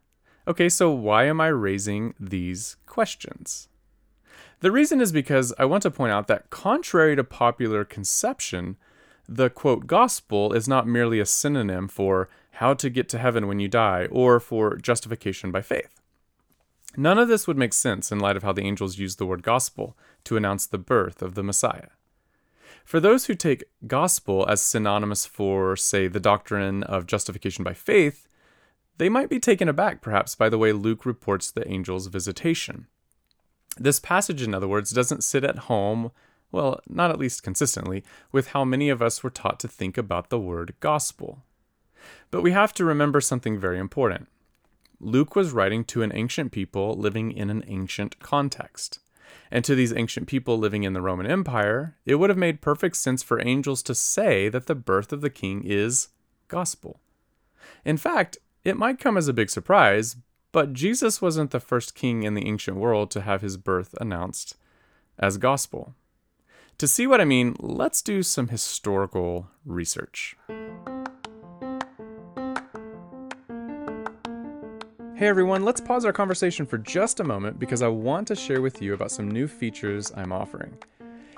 Okay, 0.47 0.69
so 0.69 0.91
why 0.91 1.25
am 1.25 1.41
I 1.41 1.47
raising 1.47 2.13
these 2.19 2.77
questions? 2.85 3.67
The 4.61 4.71
reason 4.71 5.01
is 5.01 5.11
because 5.11 5.53
I 5.59 5.65
want 5.65 5.83
to 5.83 5.91
point 5.91 6.11
out 6.11 6.27
that, 6.27 6.49
contrary 6.49 7.15
to 7.15 7.23
popular 7.23 7.85
conception, 7.85 8.77
the 9.27 9.49
quote 9.49 9.85
gospel 9.85 10.53
is 10.53 10.67
not 10.67 10.87
merely 10.87 11.19
a 11.19 11.25
synonym 11.25 11.87
for 11.87 12.29
how 12.53 12.73
to 12.73 12.89
get 12.89 13.07
to 13.09 13.19
heaven 13.19 13.47
when 13.47 13.59
you 13.59 13.67
die 13.67 14.07
or 14.09 14.39
for 14.39 14.77
justification 14.77 15.51
by 15.51 15.61
faith. 15.61 16.01
None 16.95 17.19
of 17.19 17.27
this 17.27 17.45
would 17.45 17.57
make 17.57 17.73
sense 17.73 18.11
in 18.11 18.19
light 18.19 18.37
of 18.37 18.41
how 18.41 18.53
the 18.53 18.63
angels 18.63 18.97
used 18.97 19.19
the 19.19 19.25
word 19.27 19.43
gospel 19.43 19.95
to 20.23 20.37
announce 20.37 20.65
the 20.65 20.79
birth 20.79 21.21
of 21.21 21.35
the 21.35 21.43
Messiah. 21.43 21.89
For 22.87 23.01
those 23.01 23.25
who 23.25 23.35
take 23.35 23.65
gospel 23.85 24.47
as 24.47 24.61
synonymous 24.61 25.25
for, 25.25 25.75
say, 25.75 26.07
the 26.07 26.21
doctrine 26.21 26.83
of 26.83 27.05
justification 27.05 27.65
by 27.65 27.73
faith, 27.73 28.29
they 28.97 29.09
might 29.09 29.27
be 29.27 29.41
taken 29.41 29.67
aback 29.67 29.99
perhaps 29.99 30.35
by 30.35 30.47
the 30.47 30.57
way 30.57 30.71
Luke 30.71 31.05
reports 31.05 31.51
the 31.51 31.67
angel's 31.67 32.07
visitation. 32.07 32.87
This 33.75 33.99
passage, 33.99 34.41
in 34.41 34.53
other 34.53 34.69
words, 34.69 34.91
doesn't 34.91 35.25
sit 35.25 35.43
at 35.43 35.67
home, 35.67 36.11
well, 36.49 36.79
not 36.87 37.11
at 37.11 37.19
least 37.19 37.43
consistently, 37.43 38.05
with 38.31 38.51
how 38.51 38.63
many 38.63 38.87
of 38.87 39.01
us 39.01 39.21
were 39.21 39.29
taught 39.29 39.59
to 39.59 39.67
think 39.67 39.97
about 39.97 40.29
the 40.29 40.39
word 40.39 40.73
gospel. 40.79 41.43
But 42.31 42.41
we 42.41 42.51
have 42.53 42.71
to 42.75 42.85
remember 42.85 43.19
something 43.19 43.59
very 43.59 43.79
important. 43.79 44.29
Luke 45.01 45.35
was 45.35 45.51
writing 45.51 45.83
to 45.83 46.03
an 46.03 46.13
ancient 46.15 46.53
people 46.53 46.93
living 46.93 47.33
in 47.33 47.49
an 47.49 47.65
ancient 47.67 48.17
context. 48.19 48.99
And 49.51 49.63
to 49.65 49.75
these 49.75 49.93
ancient 49.93 50.27
people 50.27 50.57
living 50.57 50.83
in 50.83 50.93
the 50.93 51.01
Roman 51.01 51.25
Empire, 51.25 51.95
it 52.05 52.15
would 52.15 52.29
have 52.29 52.37
made 52.37 52.61
perfect 52.61 52.97
sense 52.97 53.23
for 53.23 53.45
angels 53.45 53.81
to 53.83 53.95
say 53.95 54.49
that 54.49 54.67
the 54.67 54.75
birth 54.75 55.13
of 55.13 55.21
the 55.21 55.29
king 55.29 55.63
is 55.63 56.09
gospel. 56.47 56.99
In 57.85 57.97
fact, 57.97 58.37
it 58.63 58.77
might 58.77 58.99
come 58.99 59.17
as 59.17 59.27
a 59.27 59.33
big 59.33 59.49
surprise, 59.49 60.17
but 60.51 60.73
Jesus 60.73 61.21
wasn't 61.21 61.51
the 61.51 61.59
first 61.59 61.95
king 61.95 62.23
in 62.23 62.33
the 62.33 62.47
ancient 62.47 62.77
world 62.77 63.11
to 63.11 63.21
have 63.21 63.41
his 63.41 63.57
birth 63.57 63.93
announced 63.99 64.57
as 65.19 65.37
gospel. 65.37 65.95
To 66.77 66.87
see 66.87 67.07
what 67.07 67.21
I 67.21 67.25
mean, 67.25 67.55
let's 67.59 68.01
do 68.01 68.21
some 68.21 68.49
historical 68.49 69.49
research. 69.65 70.35
Hey 75.17 75.29
everyone, 75.29 75.65
let's 75.65 75.81
pause 75.81 76.05
our 76.05 76.13
conversation 76.13 76.67
for 76.67 76.77
just 76.77 77.21
a 77.21 77.23
moment 77.23 77.57
because 77.57 77.81
I 77.81 77.87
want 77.87 78.27
to 78.27 78.35
share 78.35 78.61
with 78.61 78.83
you 78.83 78.93
about 78.93 79.09
some 79.09 79.31
new 79.31 79.47
features 79.47 80.11
I'm 80.15 80.31
offering. 80.31 80.77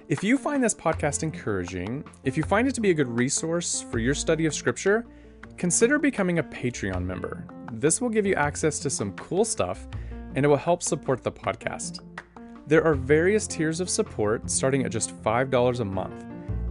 If 0.09 0.21
you 0.21 0.37
find 0.37 0.61
this 0.61 0.75
podcast 0.75 1.23
encouraging, 1.23 2.03
if 2.25 2.35
you 2.35 2.43
find 2.43 2.67
it 2.67 2.75
to 2.75 2.81
be 2.81 2.89
a 2.89 2.93
good 2.93 3.07
resource 3.07 3.85
for 3.89 3.99
your 3.99 4.13
study 4.13 4.45
of 4.45 4.53
Scripture, 4.53 5.05
consider 5.55 5.97
becoming 5.97 6.39
a 6.39 6.43
Patreon 6.43 7.05
member. 7.05 7.47
This 7.71 8.01
will 8.01 8.09
give 8.09 8.25
you 8.25 8.35
access 8.35 8.79
to 8.79 8.89
some 8.89 9.13
cool 9.13 9.45
stuff 9.45 9.87
and 10.35 10.43
it 10.43 10.49
will 10.49 10.57
help 10.57 10.83
support 10.83 11.23
the 11.23 11.31
podcast. 11.31 12.01
There 12.67 12.83
are 12.83 12.95
various 12.95 13.47
tiers 13.47 13.79
of 13.79 13.89
support 13.89 14.51
starting 14.51 14.83
at 14.83 14.91
just 14.91 15.15
$5 15.23 15.79
a 15.79 15.85
month. 15.85 16.25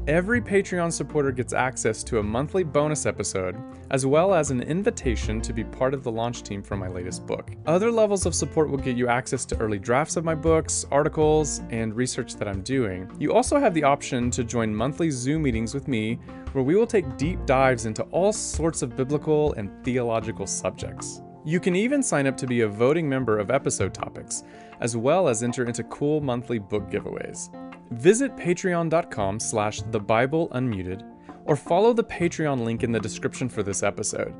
Every 0.08 0.40
Patreon 0.40 0.90
supporter 0.90 1.30
gets 1.30 1.52
access 1.52 2.02
to 2.04 2.18
a 2.18 2.22
monthly 2.22 2.64
bonus 2.64 3.04
episode, 3.04 3.58
as 3.90 4.06
well 4.06 4.32
as 4.32 4.50
an 4.50 4.62
invitation 4.62 5.38
to 5.42 5.52
be 5.52 5.64
part 5.64 5.92
of 5.92 6.02
the 6.02 6.10
launch 6.10 6.42
team 6.42 6.62
for 6.62 6.78
my 6.78 6.88
latest 6.88 7.26
book. 7.26 7.50
Other 7.66 7.92
levels 7.92 8.24
of 8.24 8.34
support 8.34 8.70
will 8.70 8.78
get 8.78 8.96
you 8.96 9.06
access 9.06 9.44
to 9.44 9.58
early 9.58 9.78
drafts 9.78 10.16
of 10.16 10.24
my 10.24 10.34
books, 10.34 10.86
articles, 10.90 11.60
and 11.68 11.94
research 11.94 12.36
that 12.36 12.48
I'm 12.48 12.62
doing. 12.62 13.10
You 13.18 13.34
also 13.34 13.60
have 13.60 13.74
the 13.74 13.84
option 13.84 14.30
to 14.30 14.44
join 14.44 14.74
monthly 14.74 15.10
Zoom 15.10 15.42
meetings 15.42 15.74
with 15.74 15.88
me, 15.88 16.14
where 16.52 16.64
we 16.64 16.74
will 16.74 16.86
take 16.86 17.18
deep 17.18 17.44
dives 17.44 17.84
into 17.84 18.04
all 18.04 18.32
sorts 18.32 18.80
of 18.80 18.96
biblical 18.96 19.52
and 19.58 19.70
theological 19.84 20.46
subjects. 20.46 21.20
You 21.44 21.60
can 21.60 21.76
even 21.76 22.02
sign 22.02 22.26
up 22.26 22.38
to 22.38 22.46
be 22.46 22.62
a 22.62 22.68
voting 22.68 23.10
member 23.10 23.38
of 23.38 23.50
episode 23.50 23.92
topics, 23.92 24.42
as 24.80 24.96
well 24.96 25.28
as 25.28 25.42
enter 25.42 25.66
into 25.66 25.84
cool 25.84 26.22
monthly 26.22 26.58
book 26.58 26.90
giveaways. 26.90 27.50
Visit 27.90 28.36
patreon.com 28.36 29.40
slash 29.40 29.80
the 29.82 30.00
Bible 30.00 30.48
Unmuted 30.50 31.02
or 31.46 31.56
follow 31.56 31.92
the 31.92 32.04
Patreon 32.04 32.62
link 32.62 32.84
in 32.84 32.92
the 32.92 33.00
description 33.00 33.48
for 33.48 33.62
this 33.62 33.82
episode. 33.82 34.34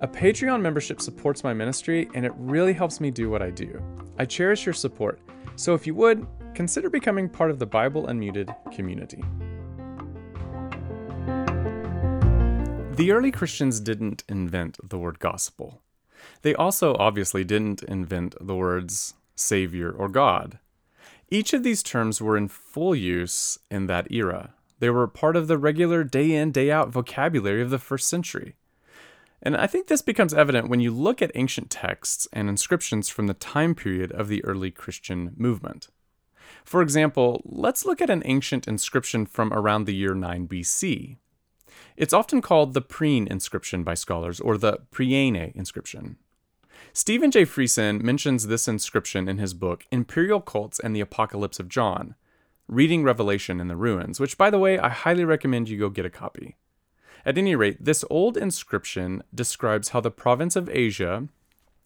A 0.00 0.08
Patreon 0.08 0.62
membership 0.62 1.00
supports 1.00 1.44
my 1.44 1.52
ministry 1.52 2.08
and 2.14 2.24
it 2.24 2.32
really 2.36 2.72
helps 2.72 3.00
me 3.00 3.10
do 3.10 3.28
what 3.28 3.42
I 3.42 3.50
do. 3.50 3.82
I 4.18 4.24
cherish 4.24 4.64
your 4.64 4.72
support, 4.72 5.20
so 5.56 5.74
if 5.74 5.86
you 5.86 5.94
would, 5.96 6.26
consider 6.54 6.88
becoming 6.88 7.28
part 7.28 7.50
of 7.50 7.58
the 7.58 7.66
Bible 7.66 8.06
Unmuted 8.06 8.54
community. 8.74 9.22
The 12.96 13.12
early 13.12 13.30
Christians 13.30 13.78
didn't 13.80 14.24
invent 14.28 14.78
the 14.82 14.98
word 14.98 15.18
gospel. 15.18 15.82
They 16.42 16.54
also 16.54 16.94
obviously 16.96 17.44
didn't 17.44 17.82
invent 17.82 18.34
the 18.40 18.56
words 18.56 19.14
Savior 19.36 19.90
or 19.90 20.08
God. 20.08 20.58
Each 21.30 21.52
of 21.52 21.62
these 21.62 21.82
terms 21.82 22.22
were 22.22 22.36
in 22.36 22.48
full 22.48 22.94
use 22.94 23.58
in 23.70 23.86
that 23.86 24.10
era. 24.10 24.54
They 24.78 24.88
were 24.88 25.06
part 25.06 25.36
of 25.36 25.46
the 25.46 25.58
regular 25.58 26.02
day 26.02 26.32
in, 26.32 26.52
day 26.52 26.70
out 26.70 26.88
vocabulary 26.88 27.60
of 27.60 27.70
the 27.70 27.78
first 27.78 28.08
century. 28.08 28.54
And 29.42 29.56
I 29.56 29.66
think 29.66 29.86
this 29.86 30.02
becomes 30.02 30.32
evident 30.32 30.68
when 30.68 30.80
you 30.80 30.90
look 30.90 31.20
at 31.20 31.30
ancient 31.34 31.70
texts 31.70 32.26
and 32.32 32.48
inscriptions 32.48 33.08
from 33.08 33.26
the 33.26 33.34
time 33.34 33.74
period 33.74 34.10
of 34.12 34.28
the 34.28 34.42
early 34.44 34.70
Christian 34.70 35.34
movement. 35.36 35.88
For 36.64 36.80
example, 36.80 37.42
let's 37.44 37.84
look 37.84 38.00
at 38.00 38.10
an 38.10 38.22
ancient 38.24 38.66
inscription 38.66 39.26
from 39.26 39.52
around 39.52 39.84
the 39.84 39.94
year 39.94 40.14
9 40.14 40.48
BC. 40.48 41.18
It's 41.96 42.14
often 42.14 42.40
called 42.40 42.72
the 42.72 42.82
Priene 42.82 43.28
inscription 43.28 43.84
by 43.84 43.94
scholars, 43.94 44.40
or 44.40 44.56
the 44.56 44.78
Priene 44.90 45.54
inscription. 45.54 46.16
Stephen 46.92 47.30
J. 47.30 47.44
Friesen 47.44 48.02
mentions 48.02 48.46
this 48.46 48.68
inscription 48.68 49.28
in 49.28 49.38
his 49.38 49.54
book 49.54 49.86
Imperial 49.90 50.40
Cults 50.40 50.78
and 50.78 50.94
the 50.94 51.00
Apocalypse 51.00 51.60
of 51.60 51.68
John, 51.68 52.14
Reading 52.66 53.02
Revelation 53.02 53.60
in 53.60 53.68
the 53.68 53.76
Ruins, 53.76 54.20
which, 54.20 54.36
by 54.36 54.50
the 54.50 54.58
way, 54.58 54.78
I 54.78 54.88
highly 54.88 55.24
recommend 55.24 55.68
you 55.68 55.78
go 55.78 55.88
get 55.88 56.04
a 56.04 56.10
copy. 56.10 56.56
At 57.24 57.38
any 57.38 57.54
rate, 57.56 57.84
this 57.84 58.04
old 58.10 58.36
inscription 58.36 59.22
describes 59.34 59.90
how 59.90 60.00
the 60.00 60.10
province 60.10 60.56
of 60.56 60.68
Asia, 60.68 61.28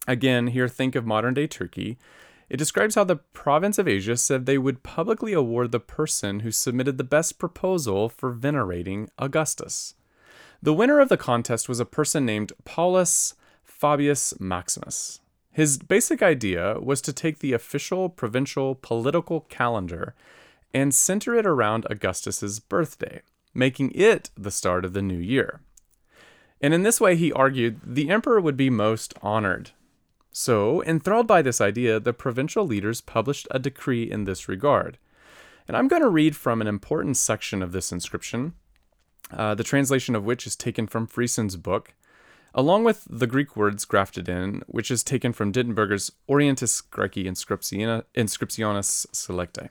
again, 0.07 0.49
here 0.49 0.69
think 0.69 0.95
of 0.95 1.07
modern 1.07 1.35
day 1.35 1.47
Turkey, 1.47 1.99
it 2.49 2.59
describes 2.59 2.97
how 2.97 3.05
the 3.05 3.17
province 3.17 3.79
of 3.79 3.89
Asia 3.89 4.17
said 4.17 4.45
they 4.45 4.59
would 4.59 4.83
publicly 4.83 5.33
award 5.33 5.73
the 5.73 5.81
person 5.81 6.41
who 6.41 6.51
submitted 6.51 6.99
the 6.99 7.05
best 7.05 7.39
proposal 7.39 8.09
for 8.09 8.31
venerating 8.31 9.09
Augustus. 9.19 9.95
The 10.61 10.75
winner 10.75 11.01
of 11.01 11.09
the 11.09 11.17
contest 11.17 11.69
was 11.69 11.81
a 11.81 11.87
person 11.87 12.27
named 12.27 12.53
Paulus 12.65 13.35
Fabius 13.83 14.39
Maximus. 14.39 15.21
His 15.51 15.77
basic 15.77 16.23
idea 16.23 16.79
was 16.79 17.01
to 17.01 17.12
take 17.12 17.41
the 17.41 17.53
official 17.53 18.09
provincial 18.09 18.77
political 18.77 19.41
calendar 19.41 20.15
and 20.73 20.95
center 20.95 21.35
it 21.35 21.45
around 21.45 21.89
Augustus's 21.91 22.61
birthday, 22.61 23.23
making 23.53 23.91
it 23.93 24.31
the 24.37 24.53
start 24.53 24.85
of 24.85 24.93
the 24.93 25.03
new 25.03 25.19
year. 25.19 25.62
And 26.61 26.73
in 26.73 26.85
this 26.85 27.01
way, 27.01 27.17
he 27.17 27.33
argued 27.33 27.81
the 27.85 28.09
emperor 28.09 28.41
would 28.41 28.57
be 28.57 28.71
most 28.71 29.15
honored. 29.21 29.73
So, 30.31 30.85
enthralled 30.85 31.27
by 31.27 31.43
this 31.43 31.61
idea, 31.61 31.99
the 31.99 32.12
provincial 32.12 32.65
leaders 32.65 33.01
published 33.01 33.49
a 33.51 33.59
decree 33.59 34.09
in 34.09 34.27
this 34.27 34.49
regard. 34.49 34.97
And 35.67 35.77
I'm 35.77 35.89
going 35.89 36.03
to 36.03 36.09
read 36.09 36.37
from 36.37 36.61
an 36.61 36.69
important 36.69 37.17
section 37.17 37.65
of 37.65 37.73
this 37.73 37.91
inscription, 37.91 38.53
uh, 39.33 39.57
the 39.57 39.65
translation 39.65 40.15
of 40.15 40.25
which 40.25 40.47
is 40.47 40.55
taken 40.55 40.87
from 40.87 41.09
Friesen's 41.09 41.57
book, 41.57 41.95
along 42.54 42.85
with 42.85 43.06
the 43.09 43.26
Greek 43.26 43.56
words 43.56 43.85
grafted 43.85 44.28
in, 44.28 44.62
which 44.66 44.90
is 44.90 45.02
taken 45.02 45.32
from 45.32 45.52
Dittenberger's 45.52 46.12
Orientis 46.28 46.82
Graeci 46.82 47.25
Inscriptiones 47.25 49.06
Selectae. 49.12 49.71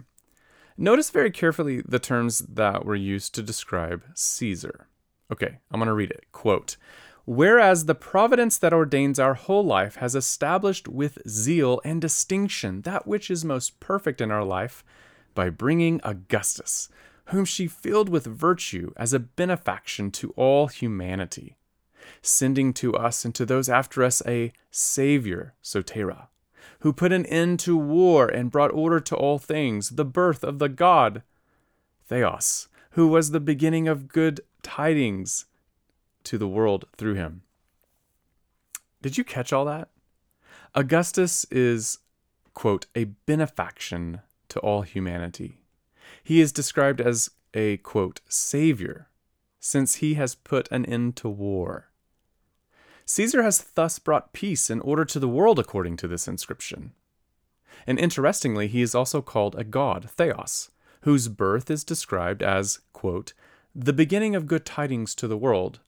Notice 0.78 1.10
very 1.10 1.32
carefully 1.32 1.82
the 1.82 2.00
terms 2.00 2.40
that 2.40 2.86
were 2.86 2.96
used 2.96 3.36
to 3.36 3.44
describe 3.44 4.04
Caesar. 4.16 4.88
Okay, 5.32 5.60
I'm 5.70 5.80
going 5.80 5.88
to 5.88 5.94
read 5.94 6.12
it. 6.12 6.26
Quote, 6.32 6.78
Whereas 7.26 7.86
the 7.86 7.96
providence 7.96 8.58
that 8.58 8.74
ordains 8.74 9.20
our 9.20 9.36
whole 9.36 9.64
life 9.64 9.96
has 9.98 10.16
established 10.16 10.88
with 10.88 11.20
zeal 11.28 11.80
and 11.86 12.02
distinction 12.02 12.82
that 12.82 13.06
which 13.06 13.30
is 13.30 13.46
most 13.46 13.80
perfect 13.80 14.22
in 14.22 14.32
our 14.32 14.44
life 14.44 14.84
by 15.36 15.50
bringing 15.50 16.02
Augustus, 16.04 16.90
whom 17.26 17.46
she 17.46 17.68
filled 17.68 18.10
with 18.10 18.26
virtue 18.26 18.92
as 18.98 19.14
a 19.14 19.20
benefaction 19.20 20.10
to 20.12 20.32
all 20.32 20.68
humanity 20.68 21.58
sending 22.22 22.74
to 22.74 22.94
us 22.96 23.26
and 23.26 23.34
to 23.36 23.46
those 23.46 23.70
after 23.70 24.04
us 24.04 24.22
a 24.26 24.54
Savior, 24.70 25.54
Sotera, 25.64 26.28
who 26.80 26.94
put 26.94 27.12
an 27.12 27.26
end 27.28 27.60
to 27.62 27.78
war 27.78 28.28
and 28.28 28.52
brought 28.52 28.74
order 28.74 29.00
to 29.00 29.16
all 29.16 29.40
things, 29.40 29.92
the 29.92 30.06
birth 30.06 30.44
of 30.44 30.60
the 30.60 30.70
God, 30.70 31.24
Theos, 32.06 32.68
who 32.92 33.08
was 33.08 33.32
the 33.32 33.40
beginning 33.40 33.88
of 33.88 34.08
good 34.08 34.42
tidings 34.64 35.46
to 36.24 36.38
the 36.38 36.48
world 36.48 36.86
through 36.98 37.16
him. 37.16 37.42
Did 39.02 39.18
you 39.18 39.24
catch 39.24 39.52
all 39.52 39.66
that? 39.66 39.90
Augustus 40.76 41.46
is, 41.52 42.00
quote, 42.54 42.86
a 42.96 43.08
benefaction 43.26 44.22
to 44.50 44.60
all 44.60 44.84
humanity. 44.84 45.58
He 46.24 46.40
is 46.40 46.52
described 46.52 47.02
as 47.02 47.32
a, 47.54 47.78
quote, 47.78 48.22
savior, 48.28 49.08
since 49.60 49.96
he 49.96 50.16
has 50.16 50.36
put 50.36 50.72
an 50.72 50.86
end 50.86 51.16
to 51.18 51.30
war. 51.30 51.91
Caesar 53.12 53.44
has 53.44 53.60
thus 53.76 54.00
brought 54.00 54.32
peace 54.32 54.70
and 54.70 54.82
order 54.84 55.04
to 55.04 55.20
the 55.20 55.28
world 55.28 55.60
according 55.60 55.98
to 55.98 56.08
this 56.08 56.30
inscription. 56.30 56.94
And 57.86 58.00
interestingly, 58.00 58.70
he 58.70 58.82
is 58.82 58.96
also 58.96 59.22
called 59.22 59.54
a 59.56 59.66
god, 59.66 60.10
Theos, 60.10 60.72
whose 61.02 61.28
birth 61.28 61.70
is 61.70 61.84
described 61.84 62.42
as, 62.42 62.80
quote, 62.94 63.34
the 63.76 63.92
beginning 63.92 64.34
of 64.34 64.48
good 64.48 64.66
tidings 64.66 65.14
to 65.16 65.28
the 65.28 65.36
world. 65.36 65.82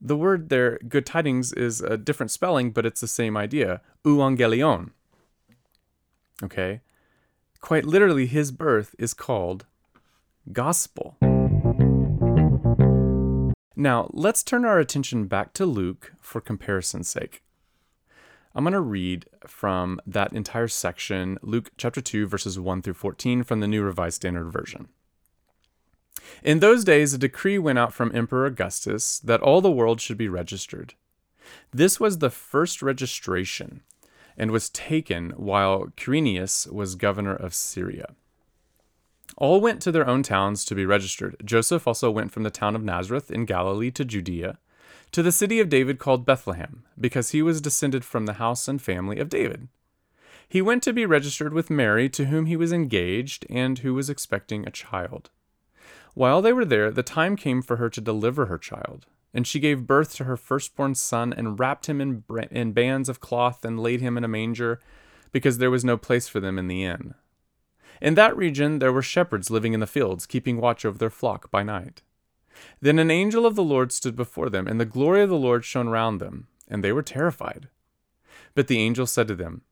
The 0.00 0.16
word 0.16 0.50
there, 0.50 0.78
good 0.88 1.04
tidings, 1.04 1.52
is 1.52 1.80
a 1.80 1.96
different 1.96 2.30
spelling, 2.30 2.70
but 2.70 2.86
it's 2.86 3.00
the 3.00 3.08
same 3.08 3.36
idea, 3.36 3.80
euangelion. 4.04 4.90
Okay? 6.44 6.80
Quite 7.60 7.86
literally, 7.86 8.26
his 8.26 8.52
birth 8.52 8.94
is 9.00 9.14
called 9.14 9.66
gospel. 10.52 11.16
Now, 13.80 14.10
let's 14.12 14.42
turn 14.42 14.66
our 14.66 14.78
attention 14.78 15.24
back 15.24 15.54
to 15.54 15.64
Luke 15.64 16.12
for 16.20 16.42
comparison's 16.42 17.08
sake. 17.08 17.42
I'm 18.54 18.64
going 18.64 18.74
to 18.74 18.80
read 18.82 19.24
from 19.46 20.02
that 20.06 20.34
entire 20.34 20.68
section, 20.68 21.38
Luke 21.40 21.70
chapter 21.78 22.02
2, 22.02 22.26
verses 22.26 22.60
1 22.60 22.82
through 22.82 22.92
14, 22.92 23.42
from 23.42 23.60
the 23.60 23.66
New 23.66 23.82
Revised 23.82 24.16
Standard 24.16 24.50
Version. 24.50 24.88
In 26.42 26.58
those 26.58 26.84
days, 26.84 27.14
a 27.14 27.18
decree 27.18 27.56
went 27.56 27.78
out 27.78 27.94
from 27.94 28.14
Emperor 28.14 28.44
Augustus 28.44 29.18
that 29.20 29.40
all 29.40 29.62
the 29.62 29.70
world 29.70 30.02
should 30.02 30.18
be 30.18 30.28
registered. 30.28 30.92
This 31.70 31.98
was 31.98 32.18
the 32.18 32.28
first 32.28 32.82
registration 32.82 33.80
and 34.36 34.50
was 34.50 34.68
taken 34.68 35.30
while 35.38 35.86
Quirinius 35.96 36.70
was 36.70 36.96
governor 36.96 37.34
of 37.34 37.54
Syria. 37.54 38.14
All 39.36 39.60
went 39.60 39.80
to 39.82 39.92
their 39.92 40.08
own 40.08 40.22
towns 40.22 40.64
to 40.66 40.74
be 40.74 40.84
registered. 40.84 41.36
Joseph 41.44 41.86
also 41.86 42.10
went 42.10 42.32
from 42.32 42.42
the 42.42 42.50
town 42.50 42.76
of 42.76 42.84
Nazareth 42.84 43.30
in 43.30 43.44
Galilee 43.44 43.90
to 43.92 44.04
Judea 44.04 44.58
to 45.12 45.22
the 45.22 45.32
city 45.32 45.58
of 45.58 45.68
David 45.68 45.98
called 45.98 46.24
Bethlehem, 46.24 46.84
because 46.98 47.30
he 47.30 47.42
was 47.42 47.60
descended 47.60 48.04
from 48.04 48.26
the 48.26 48.34
house 48.34 48.68
and 48.68 48.80
family 48.80 49.18
of 49.18 49.28
David. 49.28 49.68
He 50.48 50.62
went 50.62 50.82
to 50.84 50.92
be 50.92 51.06
registered 51.06 51.52
with 51.52 51.70
Mary, 51.70 52.08
to 52.10 52.26
whom 52.26 52.46
he 52.46 52.56
was 52.56 52.72
engaged, 52.72 53.46
and 53.50 53.78
who 53.80 53.94
was 53.94 54.10
expecting 54.10 54.66
a 54.66 54.70
child. 54.70 55.30
While 56.14 56.42
they 56.42 56.52
were 56.52 56.64
there, 56.64 56.90
the 56.90 57.02
time 57.02 57.36
came 57.36 57.62
for 57.62 57.76
her 57.76 57.90
to 57.90 58.00
deliver 58.00 58.46
her 58.46 58.58
child. 58.58 59.06
And 59.32 59.46
she 59.46 59.60
gave 59.60 59.86
birth 59.86 60.14
to 60.16 60.24
her 60.24 60.36
firstborn 60.36 60.94
son, 60.94 61.32
and 61.32 61.58
wrapped 61.58 61.86
him 61.86 62.00
in, 62.00 62.24
in 62.50 62.72
bands 62.72 63.08
of 63.08 63.20
cloth, 63.20 63.64
and 63.64 63.80
laid 63.80 64.00
him 64.00 64.16
in 64.16 64.24
a 64.24 64.28
manger, 64.28 64.80
because 65.32 65.58
there 65.58 65.70
was 65.70 65.84
no 65.84 65.96
place 65.96 66.28
for 66.28 66.40
them 66.40 66.58
in 66.58 66.68
the 66.68 66.84
inn. 66.84 67.14
In 68.00 68.14
that 68.14 68.36
region 68.36 68.78
there 68.78 68.92
were 68.92 69.02
shepherds 69.02 69.50
living 69.50 69.72
in 69.72 69.80
the 69.80 69.86
fields, 69.86 70.26
keeping 70.26 70.60
watch 70.60 70.84
over 70.84 70.98
their 70.98 71.10
flock 71.10 71.50
by 71.50 71.62
night. 71.62 72.02
Then 72.80 72.98
an 72.98 73.10
angel 73.10 73.46
of 73.46 73.54
the 73.54 73.62
Lord 73.62 73.92
stood 73.92 74.16
before 74.16 74.50
them, 74.50 74.66
and 74.66 74.80
the 74.80 74.84
glory 74.84 75.22
of 75.22 75.28
the 75.28 75.36
Lord 75.36 75.64
shone 75.64 75.88
round 75.88 76.20
them, 76.20 76.48
and 76.68 76.82
they 76.82 76.92
were 76.92 77.02
terrified. 77.02 77.68
But 78.54 78.68
the 78.68 78.78
angel 78.78 79.06
said 79.06 79.28
to 79.28 79.34
them, 79.34 79.62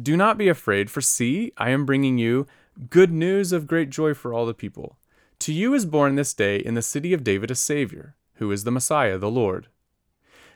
Do 0.00 0.16
not 0.16 0.38
be 0.38 0.48
afraid, 0.48 0.90
for 0.90 1.00
see, 1.00 1.52
I 1.56 1.70
am 1.70 1.86
bringing 1.86 2.18
you 2.18 2.46
good 2.90 3.12
news 3.12 3.52
of 3.52 3.66
great 3.66 3.90
joy 3.90 4.14
for 4.14 4.34
all 4.34 4.46
the 4.46 4.54
people. 4.54 4.98
To 5.40 5.52
you 5.52 5.74
is 5.74 5.86
born 5.86 6.14
this 6.14 6.34
day 6.34 6.56
in 6.56 6.74
the 6.74 6.82
city 6.82 7.12
of 7.12 7.24
David 7.24 7.50
a 7.50 7.54
Savior, 7.54 8.16
who 8.34 8.50
is 8.50 8.64
the 8.64 8.70
Messiah, 8.70 9.18
the 9.18 9.30
Lord. 9.30 9.68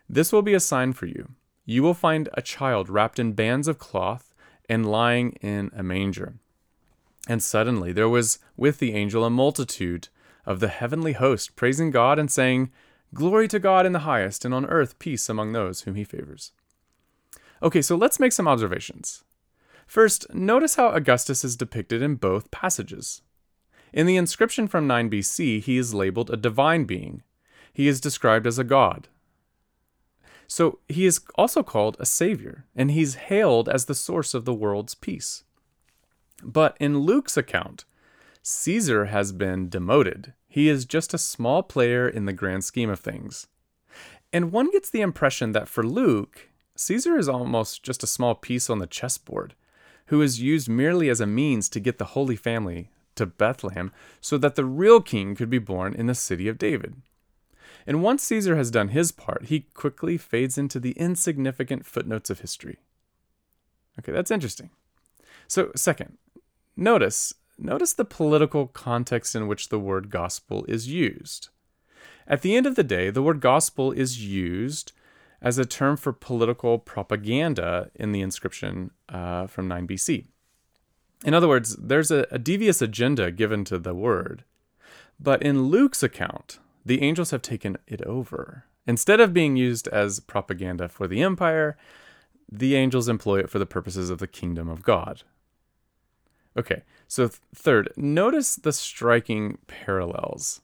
This 0.08 0.32
will 0.32 0.42
be 0.42 0.54
a 0.54 0.60
sign 0.60 0.92
for 0.92 1.06
you. 1.06 1.32
You 1.64 1.82
will 1.82 1.94
find 1.94 2.28
a 2.32 2.42
child 2.42 2.88
wrapped 2.88 3.18
in 3.18 3.34
bands 3.34 3.68
of 3.68 3.78
cloth 3.78 4.34
and 4.68 4.90
lying 4.90 5.32
in 5.42 5.70
a 5.76 5.82
manger. 5.82 6.36
And 7.28 7.42
suddenly 7.42 7.92
there 7.92 8.08
was 8.08 8.38
with 8.56 8.78
the 8.78 8.94
angel 8.94 9.22
a 9.22 9.30
multitude 9.30 10.08
of 10.46 10.60
the 10.60 10.68
heavenly 10.68 11.12
host, 11.12 11.54
praising 11.54 11.90
God 11.90 12.18
and 12.18 12.30
saying, 12.30 12.72
Glory 13.14 13.46
to 13.48 13.58
God 13.58 13.84
in 13.84 13.92
the 13.92 14.00
highest, 14.00 14.46
and 14.46 14.54
on 14.54 14.64
earth 14.66 14.98
peace 14.98 15.28
among 15.28 15.52
those 15.52 15.82
whom 15.82 15.94
he 15.94 16.04
favors. 16.04 16.52
Okay, 17.62 17.82
so 17.82 17.96
let's 17.96 18.18
make 18.18 18.32
some 18.32 18.48
observations. 18.48 19.24
First, 19.86 20.32
notice 20.34 20.76
how 20.76 20.88
Augustus 20.88 21.44
is 21.44 21.56
depicted 21.56 22.02
in 22.02 22.16
both 22.16 22.50
passages. 22.50 23.22
In 23.92 24.06
the 24.06 24.16
inscription 24.16 24.68
from 24.68 24.86
9 24.86 25.10
BC, 25.10 25.62
he 25.62 25.78
is 25.78 25.94
labeled 25.94 26.30
a 26.30 26.36
divine 26.36 26.84
being. 26.84 27.22
He 27.72 27.88
is 27.88 28.00
described 28.00 28.46
as 28.46 28.58
a 28.58 28.64
god. 28.64 29.08
So 30.46 30.78
he 30.88 31.04
is 31.04 31.20
also 31.36 31.62
called 31.62 31.96
a 31.98 32.06
savior, 32.06 32.66
and 32.74 32.90
he's 32.90 33.14
hailed 33.14 33.68
as 33.68 33.84
the 33.84 33.94
source 33.94 34.34
of 34.34 34.44
the 34.44 34.54
world's 34.54 34.94
peace. 34.94 35.44
But 36.42 36.76
in 36.78 37.00
Luke's 37.00 37.36
account, 37.36 37.84
Caesar 38.42 39.06
has 39.06 39.32
been 39.32 39.68
demoted. 39.68 40.32
He 40.48 40.68
is 40.68 40.84
just 40.84 41.12
a 41.12 41.18
small 41.18 41.62
player 41.62 42.08
in 42.08 42.24
the 42.24 42.32
grand 42.32 42.64
scheme 42.64 42.90
of 42.90 43.00
things. 43.00 43.46
And 44.32 44.52
one 44.52 44.70
gets 44.70 44.90
the 44.90 45.00
impression 45.00 45.52
that 45.52 45.68
for 45.68 45.82
Luke, 45.82 46.48
Caesar 46.76 47.18
is 47.18 47.28
almost 47.28 47.82
just 47.82 48.02
a 48.02 48.06
small 48.06 48.34
piece 48.34 48.70
on 48.70 48.78
the 48.78 48.86
chessboard, 48.86 49.54
who 50.06 50.22
is 50.22 50.40
used 50.40 50.68
merely 50.68 51.08
as 51.08 51.20
a 51.20 51.26
means 51.26 51.68
to 51.68 51.80
get 51.80 51.98
the 51.98 52.06
Holy 52.06 52.36
Family 52.36 52.90
to 53.16 53.26
Bethlehem 53.26 53.92
so 54.20 54.38
that 54.38 54.54
the 54.54 54.64
real 54.64 55.00
king 55.00 55.34
could 55.34 55.50
be 55.50 55.58
born 55.58 55.94
in 55.94 56.06
the 56.06 56.14
city 56.14 56.48
of 56.48 56.58
David. 56.58 56.94
And 57.86 58.02
once 58.02 58.22
Caesar 58.24 58.56
has 58.56 58.70
done 58.70 58.88
his 58.88 59.12
part, 59.12 59.46
he 59.46 59.66
quickly 59.74 60.18
fades 60.18 60.56
into 60.56 60.78
the 60.78 60.92
insignificant 60.92 61.84
footnotes 61.84 62.30
of 62.30 62.40
history. 62.40 62.78
Okay, 63.98 64.12
that's 64.12 64.30
interesting. 64.30 64.70
So, 65.48 65.72
second, 65.74 66.18
notice 66.78 67.34
notice 67.58 67.92
the 67.92 68.04
political 68.04 68.68
context 68.68 69.34
in 69.34 69.48
which 69.48 69.68
the 69.68 69.80
word 69.80 70.10
gospel 70.10 70.64
is 70.68 70.88
used. 70.88 71.48
At 72.26 72.42
the 72.42 72.56
end 72.56 72.66
of 72.66 72.76
the 72.76 72.84
day, 72.84 73.10
the 73.10 73.22
word 73.22 73.40
gospel 73.40 73.90
is 73.90 74.24
used 74.24 74.92
as 75.40 75.58
a 75.58 75.64
term 75.64 75.96
for 75.96 76.12
political 76.12 76.78
propaganda 76.78 77.90
in 77.94 78.12
the 78.12 78.20
inscription 78.20 78.90
uh, 79.08 79.46
from 79.46 79.66
9 79.66 79.88
BC. 79.88 80.26
In 81.24 81.34
other 81.34 81.48
words, 81.48 81.74
there's 81.76 82.10
a, 82.10 82.26
a 82.30 82.38
devious 82.38 82.80
agenda 82.80 83.32
given 83.32 83.64
to 83.64 83.78
the 83.78 83.94
word. 83.94 84.44
But 85.18 85.42
in 85.42 85.64
Luke's 85.64 86.02
account, 86.02 86.60
the 86.84 87.02
angels 87.02 87.32
have 87.32 87.42
taken 87.42 87.76
it 87.86 88.02
over. 88.02 88.64
Instead 88.86 89.20
of 89.20 89.34
being 89.34 89.56
used 89.56 89.88
as 89.88 90.20
propaganda 90.20 90.88
for 90.88 91.08
the 91.08 91.22
empire, 91.22 91.76
the 92.50 92.76
angels 92.76 93.08
employ 93.08 93.40
it 93.40 93.50
for 93.50 93.58
the 93.58 93.66
purposes 93.66 94.10
of 94.10 94.18
the 94.18 94.26
kingdom 94.28 94.68
of 94.68 94.82
God. 94.82 95.22
Okay, 96.58 96.82
so 97.06 97.28
th- 97.28 97.40
third, 97.54 97.92
notice 97.96 98.56
the 98.56 98.72
striking 98.72 99.58
parallels. 99.68 100.60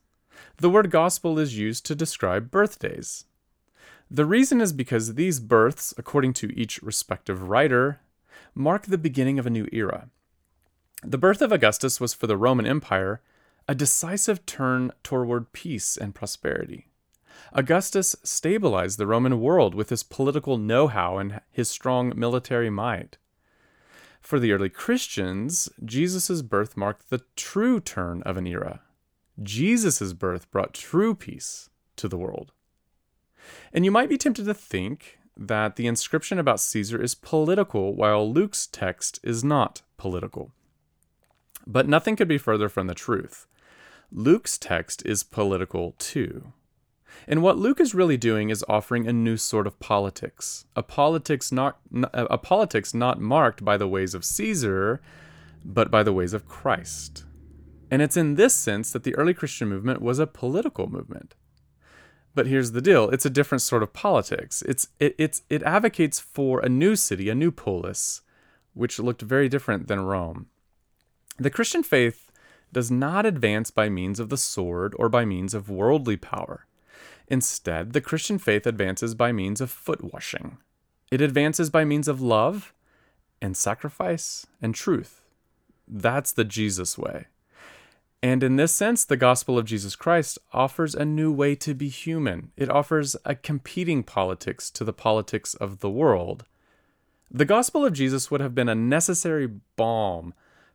The 0.57 0.69
word 0.69 0.91
gospel 0.91 1.39
is 1.39 1.57
used 1.57 1.87
to 1.87 1.95
describe 1.95 2.51
birthdays. 2.51 3.27
The 4.11 4.27
reason 4.27 4.61
is 4.61 4.73
because 4.73 5.15
these 5.15 5.39
births, 5.39 5.95
according 5.97 6.33
to 6.35 6.53
each 6.59 6.83
respective 6.83 7.49
writer, 7.49 8.01
mark 8.55 8.87
the 8.87 8.99
beginning 8.99 9.39
of 9.39 9.47
a 9.47 9.51
new 9.51 9.69
era. 9.73 10.09
The 11.05 11.19
birth 11.19 11.41
of 11.41 11.53
Augustus 11.53 12.01
was 12.01 12.13
for 12.13 12.27
the 12.27 12.37
Roman 12.37 12.67
Empire 12.67 13.21
a 13.69 13.75
decisive 13.75 14.45
turn 14.47 14.91
toward 15.03 15.53
peace 15.53 15.97
and 15.97 16.15
prosperity. 16.15 16.89
Augustus 17.53 18.17
stabilized 18.23 18.99
the 18.99 19.07
Roman 19.07 19.41
world 19.41 19.75
with 19.75 19.91
his 19.91 20.03
political 20.03 20.59
know 20.59 20.89
how 20.89 21.19
and 21.19 21.41
his 21.51 21.69
strong 21.69 22.13
military 22.17 22.69
might. 22.69 23.17
For 24.25 24.41
the 24.41 24.53
early 24.53 24.71
Christians, 24.71 25.69
Jesus' 25.85 26.41
birth 26.41 26.79
marked 26.79 27.11
the 27.11 27.21
true 27.37 27.79
turn 27.79 28.23
of 28.23 28.39
an 28.39 28.47
era. 28.47 28.81
Jesus' 29.43 30.15
birth 30.15 30.51
brought 30.51 30.73
true 30.73 31.15
peace 31.15 31.69
to 31.97 32.09
the 32.09 32.17
world. 32.17 32.51
And 33.71 33.85
you 33.85 33.91
might 33.91 34.09
be 34.09 34.17
tempted 34.17 34.47
to 34.47 34.55
think 34.55 35.19
that 35.37 35.77
the 35.77 35.87
inscription 35.87 36.39
about 36.39 36.61
Caesar 36.61 37.03
is 37.03 37.15
political, 37.15 37.95
while 37.95 38.33
Luke's 38.33 38.67
text 38.67 39.21
is 39.23 39.45
not 39.45 39.83
political. 39.99 40.53
But 41.67 41.87
nothing 41.87 42.17
could 42.17 42.29
be 42.29 42.39
further 42.39 42.71
from 42.71 42.87
the 42.87 42.95
truth. 42.95 43.47
Luke's 44.11 44.57
text 44.57 45.05
is 45.05 45.23
political 45.23 45.97
too. 45.99 46.55
And 47.27 47.43
what 47.43 47.59
Luke 47.59 47.81
is 47.81 47.95
really 47.95 48.17
doing 48.17 48.51
is 48.51 48.65
offering 48.69 49.07
a 49.07 49.13
new 49.13 49.37
sort 49.37 49.67
of 49.67 49.81
politics, 49.81 50.67
a 50.77 50.83
politics 50.83 51.51
not 51.51 51.79
a 52.13 52.39
politics 52.39 52.95
not 52.95 53.21
marked 53.21 53.65
by 53.65 53.77
the 53.77 53.89
ways 53.89 54.15
of 54.15 54.25
Caesar, 54.25 55.01
but 55.65 55.91
by 55.91 56.03
the 56.03 56.13
ways 56.13 56.33
of 56.33 56.47
Christ. 56.47 57.25
And 57.91 58.03
it's 58.03 58.17
in 58.17 58.35
this 58.35 58.55
sense 58.55 58.93
that 58.93 59.05
the 59.05 59.15
early 59.15 59.35
Christian 59.35 59.69
movement 59.69 60.03
was 60.03 60.19
a 60.19 60.27
political 60.27 60.89
movement. 60.89 61.35
But 62.35 62.47
here's 62.47 62.73
the 62.73 62.83
deal, 62.83 63.11
it's 63.11 63.27
a 63.27 63.31
different 63.31 63.63
sort 63.63 63.83
of 63.83 63.93
politics. 63.93 64.63
It's 64.63 64.89
it, 64.99 65.15
it's 65.19 65.43
it 65.49 65.63
advocates 65.63 66.19
for 66.19 66.61
a 66.61 66.69
new 66.69 66.97
city, 66.97 67.29
a 67.29 67.35
new 67.35 67.53
polis, 67.53 68.23
which 68.75 68.99
looked 68.99 69.23
very 69.23 69.49
different 69.49 69.87
than 69.87 70.01
Rome. 70.01 70.47
The 71.39 71.51
Christian 71.51 71.83
faith 71.83 72.31
does 72.73 72.91
not 72.91 73.25
advance 73.25 73.71
by 73.71 73.89
means 73.89 74.19
of 74.19 74.29
the 74.29 74.37
sword 74.37 74.95
or 74.99 75.09
by 75.09 75.25
means 75.25 75.55
of 75.55 75.71
worldly 75.71 76.17
power. 76.17 76.67
Instead, 77.29 77.93
the 77.93 78.01
Christian 78.01 78.39
faith 78.39 78.67
advances 78.67 79.15
by 79.15 79.33
means 79.33 79.61
of 79.61 79.71
foot 79.71 80.13
washing. 80.13 80.59
It 81.11 81.21
advances 81.21 81.71
by 81.71 81.85
means 81.85 82.09
of 82.09 82.21
love 82.21 82.75
and 83.41 83.57
sacrifice 83.57 84.47
and 84.61 84.75
truth. 84.75 85.23
That's 85.87 86.33
the 86.33 86.45
Jesus 86.45 86.99
way. 86.99 87.27
And 88.23 88.43
in 88.43 88.57
this 88.57 88.75
sense, 88.75 89.05
the 89.05 89.19
gospel 89.19 89.59
of 89.59 89.67
Jesus 89.67 89.97
Christ 89.97 90.39
offers 90.53 90.95
a 90.95 91.05
new 91.05 91.31
way 91.31 91.55
to 91.57 91.75
be 91.75 91.89
human. 91.89 92.53
It 92.57 92.71
offers 92.71 93.17
a 93.27 93.35
competing 93.35 94.03
politics 94.03 94.71
to 94.71 94.85
the 94.85 94.95
politics 94.95 95.53
of 95.55 95.81
the 95.81 95.91
world. 95.91 96.45
The 97.31 97.45
gospel 97.45 97.85
of 97.85 97.93
Jesus 97.93 98.31
would 98.31 98.41
have 98.41 98.55
been 98.55 98.69
a 98.69 98.75
necessary 98.75 99.47
balm 99.77 100.33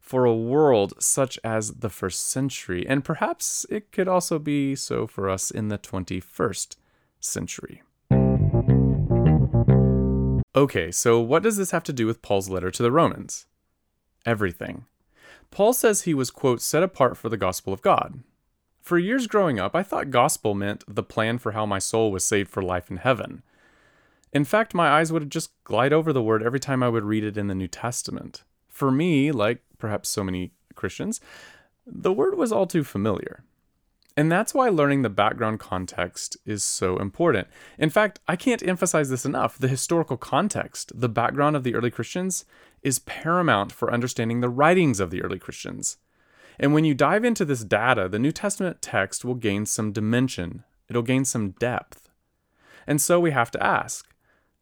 for 0.10 0.26
a 0.26 0.36
world 0.36 0.91
such 0.98 1.38
as 1.43 1.69
the 1.69 1.89
first 1.89 2.28
century, 2.28 2.84
and 2.89 3.06
perhaps 3.06 3.63
it 3.69 3.91
could 3.91 4.08
also 4.08 4.39
be 4.39 4.76
so 4.76 5.06
for 5.06 5.30
us 5.30 5.52
in 5.52 5.67
the 5.67 5.78
21st 5.78 6.78
century. 7.19 7.84
Okay, 10.56 10.89
so 10.89 11.19
what 11.19 11.43
does 11.43 11.58
this 11.58 11.69
have 11.69 11.84
to 11.84 11.93
do 11.93 12.08
with 12.08 12.24
Paul's 12.24 12.50
letter 12.50 12.72
to 12.72 12.82
the 12.82 12.91
Romans? 12.91 13.45
Everything. 14.26 14.86
Paul 15.52 15.74
says 15.74 16.02
he 16.02 16.15
was, 16.15 16.32
quote, 16.32 16.60
set 16.60 16.82
apart 16.82 17.15
for 17.15 17.30
the 17.30 17.38
gospel 17.38 17.72
of 17.72 17.84
God. 17.84 18.24
For 18.82 18.98
years 18.98 19.28
growing 19.28 19.60
up, 19.60 19.76
I 19.76 19.84
thought 19.84 20.10
gospel 20.10 20.56
meant 20.56 20.84
the 20.88 21.04
plan 21.04 21.38
for 21.38 21.52
how 21.52 21.67
my 21.67 21.78
soul 21.78 22.12
was 22.12 22.24
saved 22.24 22.50
for 22.50 22.63
life 22.63 22.89
in 22.89 22.98
heaven. 22.98 23.43
In 24.34 24.43
fact, 24.43 24.74
my 24.74 24.89
eyes 24.89 25.13
would 25.13 25.30
just 25.30 25.52
glide 25.65 25.93
over 25.93 26.12
the 26.12 26.24
word 26.24 26.41
every 26.41 26.60
time 26.60 26.82
I 26.82 26.89
would 26.89 27.04
read 27.04 27.24
it 27.24 27.38
in 27.38 27.45
the 27.45 27.54
New 27.54 27.67
Testament. 27.67 28.43
For 28.67 28.89
me, 28.89 29.32
like 29.32 29.62
perhaps 29.80 30.10
so 30.10 30.24
many 30.24 30.52
Christians, 30.76 31.20
the 31.86 32.13
word 32.13 32.38
was 32.38 32.52
all 32.52 32.68
too 32.68 32.84
familiar. 32.84 33.44
And 34.15 34.32
that's 34.32 34.54
why 34.54 34.68
learning 34.68 35.02
the 35.02 35.10
background 35.10 35.60
context 35.60 36.36
is 36.46 36.62
so 36.62 36.98
important. 36.98 37.48
In 37.78 37.89
fact, 37.89 38.20
I 38.28 38.36
can't 38.36 38.68
emphasize 38.68 39.10
this 39.10 39.26
enough. 39.26 39.58
The 39.58 39.70
historical 39.70 40.18
context, 40.18 40.92
the 40.94 41.08
background 41.08 41.56
of 41.56 41.63
the 41.63 41.74
early 41.74 41.89
Christians, 41.89 42.44
is 42.84 43.00
paramount 43.00 43.72
for 43.72 43.94
understanding 43.94 44.42
the 44.42 44.50
writings 44.50 45.00
of 45.00 45.10
the 45.10 45.22
early 45.22 45.39
Christians. 45.39 45.98
And 46.60 46.74
when 46.74 46.84
you 46.84 46.94
dive 46.94 47.24
into 47.24 47.46
this 47.46 47.63
data, 47.63 48.10
the 48.10 48.20
New 48.20 48.34
Testament 48.34 48.82
text 48.82 49.24
will 49.24 49.36
gain 49.36 49.65
some 49.65 49.94
dimension, 49.94 50.65
it'll 50.89 51.02
gain 51.02 51.24
some 51.24 51.52
depth. 51.52 52.10
And 52.86 53.00
so 53.00 53.20
we 53.20 53.32
have 53.32 53.52
to 53.52 53.63
ask 53.63 54.06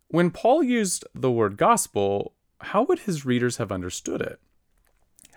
when 0.09 0.31
Paul 0.31 0.63
used 0.63 1.05
the 1.15 1.31
word 1.31 1.57
gospel, 1.57 2.33
how 2.59 2.83
would 2.83 2.99
his 2.99 3.25
readers 3.25 3.57
have 3.57 3.71
understood 3.71 4.21
it? 4.21 4.39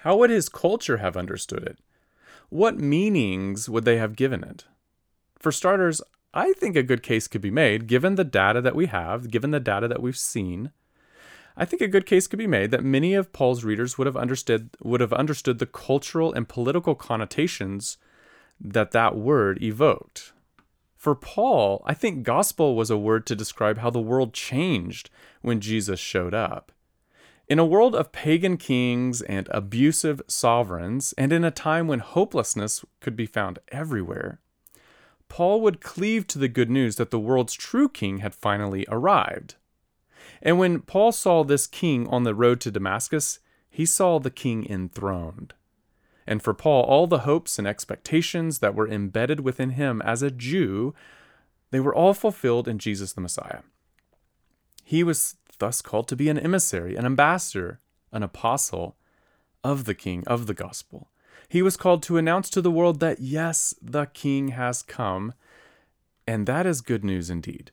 How 0.03 0.17
would 0.17 0.31
his 0.31 0.49
culture 0.49 0.99
have 0.99 1.17
understood 1.17 1.63
it? 1.63 1.79
What 2.49 2.79
meanings 2.79 3.69
would 3.69 3.85
they 3.85 3.99
have 3.99 4.17
given 4.17 4.43
it? 4.43 4.65
For 5.39 5.53
starters, 5.53 6.03
I 6.33 6.53
think 6.55 6.77
a 6.77 6.83
good 6.83 7.03
case 7.03 7.29
could 7.29 7.41
be 7.41 7.51
made, 7.51 7.87
given 7.87 8.15
the 8.15 8.25
data 8.25 8.61
that 8.61 8.77
we 8.77 8.87
have, 8.87 9.31
given 9.31 9.51
the 9.51 9.61
data 9.61 9.89
that 9.89 10.03
we've 10.03 10.17
seen, 10.17 10.71
I 11.57 11.65
think 11.65 11.83
a 11.83 11.89
good 11.89 12.07
case 12.07 12.27
could 12.27 12.39
be 12.39 12.47
made 12.47 12.71
that 12.71 12.85
many 12.85 13.15
of 13.15 13.33
Paul's 13.33 13.65
readers 13.65 13.99
would 13.99 14.07
have 14.07 14.17
understood 14.17 14.71
would 14.83 15.01
have 15.01 15.13
understood 15.13 15.59
the 15.59 15.67
cultural 15.67 16.33
and 16.33 16.49
political 16.49 16.95
connotations 16.95 17.99
that 18.61 18.93
that 18.93 19.17
word 19.17 19.63
evoked. 19.63 20.33
For 20.97 21.15
Paul, 21.15 21.83
I 21.87 21.95
think 21.95 22.23
gospel 22.23 22.77
was 22.77 22.91
a 22.91 22.97
word 22.97 23.27
to 23.27 23.37
describe 23.37 23.79
how 23.79 23.91
the 23.91 24.01
world 24.01 24.33
changed 24.33 25.11
when 25.43 25.61
Jesus 25.61 25.99
showed 25.99 26.35
up. 26.35 26.73
In 27.51 27.59
a 27.59 27.67
world 27.67 27.97
of 27.97 28.13
pagan 28.13 28.57
kings 28.57 29.23
and 29.23 29.49
abusive 29.51 30.23
sovereigns, 30.29 31.13
and 31.19 31.33
in 31.33 31.43
a 31.43 31.51
time 31.51 31.89
when 31.89 31.99
hopelessness 31.99 32.85
could 33.01 33.17
be 33.17 33.27
found 33.27 33.59
everywhere, 33.73 34.39
Paul 35.29 35.61
would 35.63 35.81
cleave 35.81 36.29
to 36.29 36.39
the 36.39 36.47
good 36.47 36.71
news 36.71 36.95
that 36.95 37.11
the 37.11 37.19
world's 37.19 37.55
true 37.55 37.89
king 37.89 38.19
had 38.19 38.37
finally 38.37 38.87
arrived. 38.89 39.57
And 40.41 40.61
when 40.61 40.83
Paul 40.83 41.11
saw 41.11 41.43
this 41.43 41.67
king 41.67 42.07
on 42.07 42.23
the 42.23 42.37
road 42.37 42.61
to 42.61 42.71
Damascus, 42.71 43.41
he 43.69 43.85
saw 43.85 44.21
the 44.21 44.31
king 44.31 44.65
enthroned. 44.71 45.53
And 46.29 46.41
for 46.41 46.55
Paul, 46.55 46.85
all 46.85 47.09
the 47.09 47.21
hopes 47.21 47.59
and 47.59 47.67
expectations 47.67 48.61
that 48.61 48.77
were 48.77 48.89
embedded 48.89 49.41
within 49.41 49.71
him 49.71 50.01
as 50.03 50.23
a 50.23 50.31
Jew, 50.31 50.95
they 51.73 51.81
were 51.81 51.95
all 51.95 52.15
fulfilled 52.15 52.69
in 52.69 52.79
Jesus 52.79 53.13
the 53.13 53.21
Messiah. 53.21 53.63
He 54.85 55.03
was 55.03 55.35
thus 55.61 55.81
called 55.81 56.09
to 56.09 56.17
be 56.17 56.29
an 56.29 56.39
emissary, 56.39 56.97
an 56.97 57.07
ambassador, 57.07 57.79
an 58.11 58.23
apostle 58.23 58.97
of 59.63 59.85
the 59.85 59.95
king, 59.95 60.25
of 60.27 60.47
the 60.47 60.55
gospel. 60.55 61.09
He 61.49 61.63
was 61.63 61.77
called 61.77 62.03
to 62.05 62.17
announce 62.17 62.51
to 62.51 62.61
the 62.61 62.71
world 62.71 63.01
that 63.01 63.21
yes, 63.21 63.75
the 63.81 64.07
king 64.07 64.49
has 64.49 64.83
come, 64.83 65.35
and 66.27 66.47
that 66.47 66.67
is 66.67 66.81
good 66.81 67.05
news 67.05 67.31
indeed. 67.31 67.71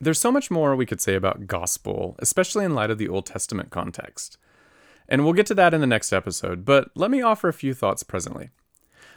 There's 0.00 0.18
so 0.18 0.32
much 0.32 0.50
more 0.50 0.74
we 0.74 0.86
could 0.86 1.00
say 1.00 1.14
about 1.14 1.46
gospel, 1.46 2.16
especially 2.18 2.64
in 2.64 2.74
light 2.74 2.90
of 2.90 2.98
the 2.98 3.08
Old 3.08 3.26
Testament 3.26 3.70
context. 3.70 4.36
And 5.08 5.24
we'll 5.24 5.32
get 5.32 5.46
to 5.46 5.54
that 5.54 5.72
in 5.74 5.80
the 5.80 5.86
next 5.86 6.12
episode, 6.12 6.64
but 6.64 6.90
let 6.96 7.10
me 7.10 7.22
offer 7.22 7.48
a 7.48 7.52
few 7.52 7.72
thoughts 7.72 8.02
presently. 8.02 8.50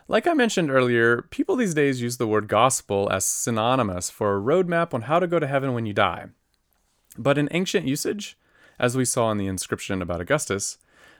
Like 0.07 0.27
I 0.27 0.33
mentioned 0.33 0.69
earlier, 0.69 1.23
people 1.23 1.55
these 1.55 1.73
days 1.73 1.99
use 1.99 2.17
the 2.17 2.27
word 2.27 2.47
gospel 2.47 3.11
as 3.11 3.25
synonymous 3.25 4.11
for 4.11 4.35
a 4.35 4.39
roadmap 4.39 4.93
on 4.93 5.03
how 5.03 5.17
to 5.17 5.25
go 5.25 5.39
to 5.39 5.47
heaven 5.47 5.73
when 5.73 5.87
you 5.87 5.93
die. 5.93 6.27
But 7.17 7.39
in 7.39 7.49
ancient 7.49 7.87
usage, 7.87 8.37
as 8.77 8.95
we 8.95 9.03
saw 9.03 9.31
in 9.31 9.39
the 9.39 9.47
inscription 9.47 10.03
about 10.03 10.21
Augustus, 10.21 10.77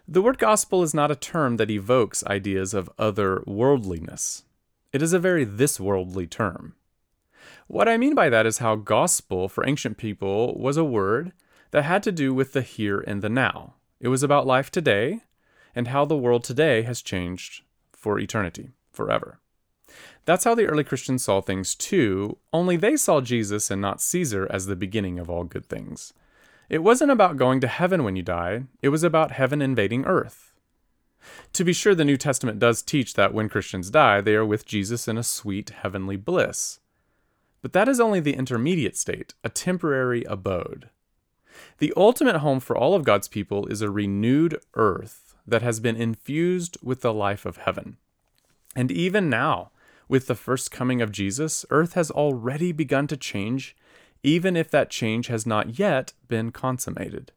the 0.07 0.21
word 0.21 0.37
gospel 0.37 0.83
is 0.83 0.93
not 0.93 1.09
a 1.09 1.15
term 1.15 1.57
that 1.57 1.71
evokes 1.71 2.23
ideas 2.27 2.75
of 2.75 2.91
other 2.99 3.43
worldliness. 3.47 4.43
It 4.93 5.01
is 5.01 5.13
a 5.13 5.19
very 5.19 5.45
this 5.45 5.79
worldly 5.79 6.27
term. 6.27 6.75
What 7.65 7.89
I 7.89 7.97
mean 7.97 8.13
by 8.13 8.29
that 8.29 8.45
is 8.45 8.59
how 8.59 8.75
gospel 8.75 9.49
for 9.49 9.67
ancient 9.67 9.97
people 9.97 10.55
was 10.59 10.77
a 10.77 10.83
word 10.83 11.33
that 11.71 11.85
had 11.85 12.03
to 12.03 12.11
do 12.11 12.35
with 12.35 12.53
the 12.53 12.61
here 12.61 12.99
and 12.99 13.23
the 13.23 13.29
now. 13.29 13.73
It 13.99 14.09
was 14.09 14.21
about 14.21 14.45
life 14.45 14.69
today 14.69 15.21
and 15.73 15.87
how 15.87 16.05
the 16.05 16.15
world 16.15 16.43
today 16.43 16.83
has 16.83 17.01
changed 17.01 17.63
for 18.05 18.19
eternity, 18.19 18.69
forever. 18.93 19.39
That's 20.25 20.43
how 20.43 20.53
the 20.53 20.67
early 20.67 20.83
Christians 20.83 21.23
saw 21.23 21.41
things 21.41 21.73
too, 21.73 22.37
only 22.53 22.77
they 22.77 22.95
saw 22.97 23.19
Jesus 23.19 23.71
and 23.71 23.81
not 23.81 23.99
Caesar 23.99 24.47
as 24.51 24.67
the 24.67 24.75
beginning 24.75 25.17
of 25.17 25.27
all 25.27 25.43
good 25.43 25.65
things. 25.65 26.13
It 26.69 26.83
wasn't 26.83 27.09
about 27.09 27.35
going 27.35 27.61
to 27.61 27.67
heaven 27.67 28.03
when 28.03 28.15
you 28.15 28.21
died, 28.21 28.67
it 28.83 28.89
was 28.89 29.01
about 29.01 29.31
heaven 29.31 29.59
invading 29.59 30.05
earth. 30.05 30.53
To 31.53 31.63
be 31.63 31.73
sure, 31.73 31.95
the 31.95 32.05
New 32.05 32.15
Testament 32.15 32.59
does 32.59 32.83
teach 32.83 33.15
that 33.15 33.33
when 33.33 33.49
Christians 33.49 33.89
die, 33.89 34.21
they 34.21 34.35
are 34.35 34.45
with 34.45 34.67
Jesus 34.67 35.07
in 35.07 35.17
a 35.17 35.23
sweet 35.23 35.71
heavenly 35.71 36.15
bliss. 36.15 36.81
But 37.63 37.73
that 37.73 37.89
is 37.89 37.99
only 37.99 38.19
the 38.19 38.35
intermediate 38.35 38.95
state, 38.95 39.33
a 39.43 39.49
temporary 39.49 40.23
abode. 40.25 40.91
The 41.79 41.91
ultimate 41.97 42.37
home 42.37 42.59
for 42.59 42.77
all 42.77 42.93
of 42.93 43.03
God's 43.03 43.27
people 43.27 43.65
is 43.65 43.81
a 43.81 43.89
renewed 43.89 44.59
earth 44.75 45.24
that 45.47 45.61
has 45.61 45.79
been 45.79 45.95
infused 45.95 46.77
with 46.81 47.01
the 47.01 47.13
life 47.13 47.45
of 47.45 47.57
heaven. 47.57 47.97
And 48.75 48.91
even 48.91 49.29
now, 49.29 49.71
with 50.07 50.27
the 50.27 50.35
first 50.35 50.71
coming 50.71 51.01
of 51.01 51.11
Jesus, 51.11 51.65
earth 51.69 51.93
has 51.93 52.11
already 52.11 52.71
begun 52.71 53.07
to 53.07 53.17
change, 53.17 53.75
even 54.23 54.55
if 54.55 54.69
that 54.71 54.89
change 54.89 55.27
has 55.27 55.45
not 55.45 55.79
yet 55.79 56.13
been 56.27 56.51
consummated. 56.51 57.31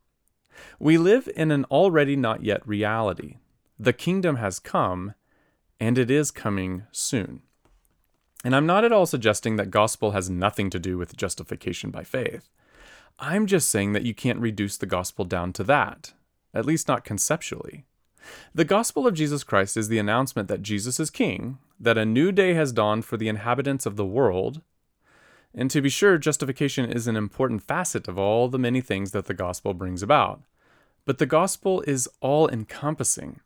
We 0.79 0.99
live 0.99 1.29
in 1.37 1.51
an 1.51 1.65
already 1.67 2.17
not 2.17 2.43
yet 2.43 2.67
reality. 2.67 3.37
The 3.79 3.93
kingdom 3.93 4.37
has 4.37 4.59
come, 4.59 5.15
and 5.79 5.99
it 5.99 6.11
is 6.11 6.31
coming 6.31 6.85
soon. 6.91 7.43
And 8.45 8.55
I'm 8.55 8.67
not 8.67 8.85
at 8.85 8.93
all 8.93 9.07
suggesting 9.07 9.57
that 9.57 9.71
gospel 9.71 10.13
has 10.13 10.31
nothing 10.31 10.71
to 10.71 10.79
do 10.79 10.99
with 10.99 11.17
justification 11.17 11.91
by 11.91 12.05
faith. 12.05 12.49
I'm 13.19 13.47
just 13.47 13.69
saying 13.69 13.93
that 13.95 14.05
you 14.05 14.15
can't 14.15 14.39
reduce 14.39 14.77
the 14.77 14.87
gospel 14.87 15.25
down 15.25 15.53
to 15.55 15.65
that, 15.65 16.13
at 16.55 16.65
least 16.65 16.87
not 16.87 17.05
conceptually. 17.05 17.85
The 18.55 18.65
gospel 18.65 19.07
of 19.07 19.15
Jesus 19.15 19.45
Christ 19.45 19.77
is 19.77 19.89
the 19.89 19.99
announcement 19.99 20.49
that 20.49 20.63
Jesus 20.63 20.99
is 20.99 21.11
king, 21.11 21.59
that 21.79 21.99
a 21.99 22.05
new 22.05 22.33
day 22.33 22.55
has 22.55 22.73
dawned 22.73 23.05
for 23.05 23.17
the 23.17 23.29
inhabitants 23.29 23.87
of 23.87 23.97
the 23.97 24.07
world. 24.07 24.63
And 25.55 25.71
to 25.71 25.81
be 25.81 25.89
sure, 25.89 26.19
justification 26.19 26.91
is 26.91 27.07
an 27.07 27.17
important 27.17 27.63
facet 27.63 28.09
of 28.09 28.19
all 28.19 28.49
the 28.49 28.59
many 28.59 28.81
things 28.81 29.13
that 29.13 29.27
the 29.27 29.35
gospel 29.35 29.75
brings 29.75 30.03
about. 30.03 30.43
But 31.05 31.19
the 31.19 31.27
gospel 31.27 31.83
is 31.87 32.09
all 32.21 32.49
encompassing. 32.49 33.41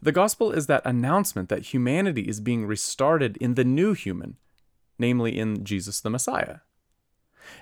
The 0.00 0.12
gospel 0.12 0.52
is 0.52 0.66
that 0.66 0.82
announcement 0.84 1.48
that 1.48 1.66
humanity 1.66 2.22
is 2.22 2.40
being 2.40 2.66
restarted 2.66 3.36
in 3.38 3.54
the 3.54 3.64
new 3.64 3.94
human, 3.94 4.36
namely 4.98 5.38
in 5.38 5.64
Jesus 5.64 6.00
the 6.00 6.10
Messiah. 6.10 6.58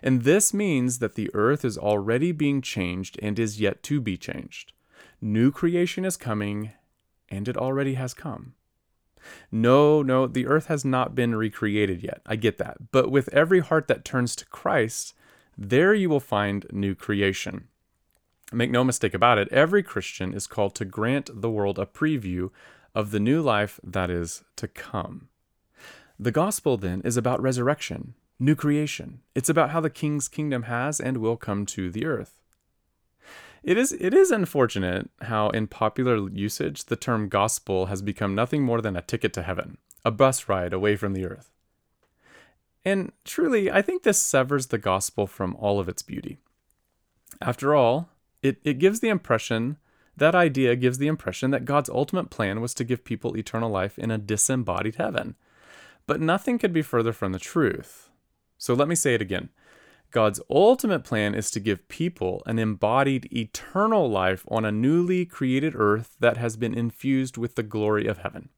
And 0.02 0.22
this 0.22 0.52
means 0.52 0.98
that 0.98 1.14
the 1.14 1.30
earth 1.35 1.64
is 1.64 1.78
already 1.78 2.33
being 2.33 2.62
changed 2.62 3.18
and 3.22 3.38
is 3.38 3.61
yet 3.61 3.83
to 3.85 4.00
be 4.00 4.16
changed. 4.16 4.72
New 5.20 5.50
creation 5.50 6.04
is 6.04 6.16
coming, 6.16 6.72
and 7.28 7.46
it 7.48 7.56
already 7.56 7.94
has 7.94 8.14
come. 8.14 8.54
No, 9.52 10.02
no, 10.02 10.26
the 10.26 10.46
earth 10.46 10.66
has 10.66 10.85
not 10.85 11.14
been 11.14 11.35
recreated 11.35 12.02
yet. 12.02 12.22
I 12.24 12.37
get 12.37 12.59
that. 12.59 12.90
But 12.90 13.11
with 13.11 13.28
every 13.35 13.61
heart 13.61 13.87
that 13.88 14.04
turns 14.04 14.35
to 14.37 14.46
Christ, 14.46 15.14
there 15.59 15.92
you 15.92 16.09
will 16.09 16.20
find 16.20 16.66
new 16.72 16.94
creation. 16.94 17.68
Make 18.52 18.70
no 18.70 18.83
mistake 18.83 19.14
about 19.14 19.38
it, 19.38 19.52
every 19.52 19.83
Christian 19.83 20.33
is 20.33 20.46
called 20.46 20.74
to 20.76 20.85
grant 20.85 21.30
the 21.33 21.50
world 21.50 21.78
a 21.78 21.87
preview 21.87 22.50
of 22.94 23.11
the 23.11 23.20
new 23.20 23.40
life 23.42 23.78
that 23.85 24.11
is 24.11 24.42
to 24.56 24.66
come. 24.66 25.28
The 26.18 26.33
gospel, 26.33 26.76
then, 26.76 27.00
is 27.04 27.16
about 27.16 27.40
resurrection, 27.40 28.14
new 28.38 28.54
creation. 28.54 29.20
It's 29.35 29.48
about 29.48 29.70
how 29.70 29.80
the 29.80 29.90
king's 29.90 30.28
kingdom 30.28 30.64
has 30.64 30.98
and 30.98 31.18
will 31.18 31.37
come 31.37 31.64
to 31.66 31.90
the 31.90 32.04
earth. 32.04 32.39
It 33.62 33.76
is 33.76 33.92
it 33.92 34.14
is 34.14 34.30
unfortunate 34.30 35.10
how 35.22 35.50
in 35.50 35.66
popular 35.66 36.28
usage 36.30 36.86
the 36.86 36.96
term 36.96 37.28
gospel 37.28 37.86
has 37.86 38.00
become 38.00 38.34
nothing 38.34 38.62
more 38.62 38.80
than 38.80 38.96
a 38.96 39.02
ticket 39.02 39.32
to 39.34 39.42
heaven, 39.42 39.78
a 40.04 40.10
bus 40.10 40.48
ride 40.48 40.72
away 40.72 40.96
from 40.96 41.12
the 41.12 41.26
earth. 41.26 41.50
And 42.84 43.12
truly, 43.24 43.70
I 43.70 43.82
think 43.82 44.02
this 44.02 44.18
severs 44.18 44.68
the 44.68 44.78
gospel 44.78 45.26
from 45.26 45.54
all 45.56 45.78
of 45.78 45.88
its 45.88 46.02
beauty. 46.02 46.38
After 47.40 47.74
all, 47.74 48.08
it, 48.42 48.58
it 48.64 48.78
gives 48.78 49.00
the 49.00 49.10
impression, 49.10 49.76
that 50.16 50.34
idea 50.34 50.76
gives 50.76 50.98
the 50.98 51.06
impression 51.06 51.50
that 51.50 51.66
God's 51.66 51.90
ultimate 51.90 52.30
plan 52.30 52.60
was 52.60 52.72
to 52.74 52.84
give 52.84 53.04
people 53.04 53.36
eternal 53.36 53.70
life 53.70 53.98
in 53.98 54.10
a 54.10 54.18
disembodied 54.18 54.96
heaven. 54.96 55.36
But 56.06 56.20
nothing 56.20 56.58
could 56.58 56.72
be 56.72 56.82
further 56.82 57.12
from 57.12 57.32
the 57.32 57.38
truth. 57.38 58.08
So 58.56 58.72
let 58.74 58.88
me 58.88 58.94
say 58.94 59.14
it 59.14 59.22
again. 59.22 59.50
God's 60.10 60.40
ultimate 60.50 61.04
plan 61.04 61.34
is 61.34 61.50
to 61.52 61.60
give 61.60 61.88
people 61.88 62.42
an 62.46 62.58
embodied 62.58 63.32
eternal 63.32 64.10
life 64.10 64.44
on 64.48 64.64
a 64.64 64.72
newly 64.72 65.24
created 65.24 65.74
earth 65.76 66.16
that 66.20 66.36
has 66.36 66.56
been 66.56 66.74
infused 66.74 67.36
with 67.36 67.54
the 67.54 67.62
glory 67.62 68.06
of 68.06 68.18
heaven. 68.18 68.48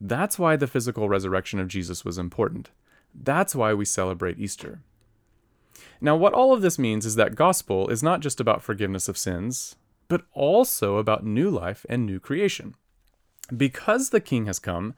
That's 0.00 0.38
why 0.38 0.56
the 0.56 0.66
physical 0.66 1.08
resurrection 1.08 1.58
of 1.58 1.68
Jesus 1.68 2.04
was 2.04 2.18
important. 2.18 2.70
That's 3.14 3.54
why 3.54 3.74
we 3.74 3.84
celebrate 3.84 4.38
Easter. 4.38 4.80
Now, 6.00 6.16
what 6.16 6.32
all 6.32 6.52
of 6.52 6.62
this 6.62 6.78
means 6.78 7.06
is 7.06 7.14
that 7.16 7.34
gospel 7.34 7.88
is 7.88 8.02
not 8.02 8.20
just 8.20 8.40
about 8.40 8.62
forgiveness 8.62 9.08
of 9.08 9.18
sins, 9.18 9.76
but 10.08 10.22
also 10.32 10.96
about 10.98 11.24
new 11.24 11.50
life 11.50 11.86
and 11.88 12.04
new 12.04 12.20
creation. 12.20 12.74
Because 13.54 14.10
the 14.10 14.20
King 14.20 14.46
has 14.46 14.58
come, 14.58 14.94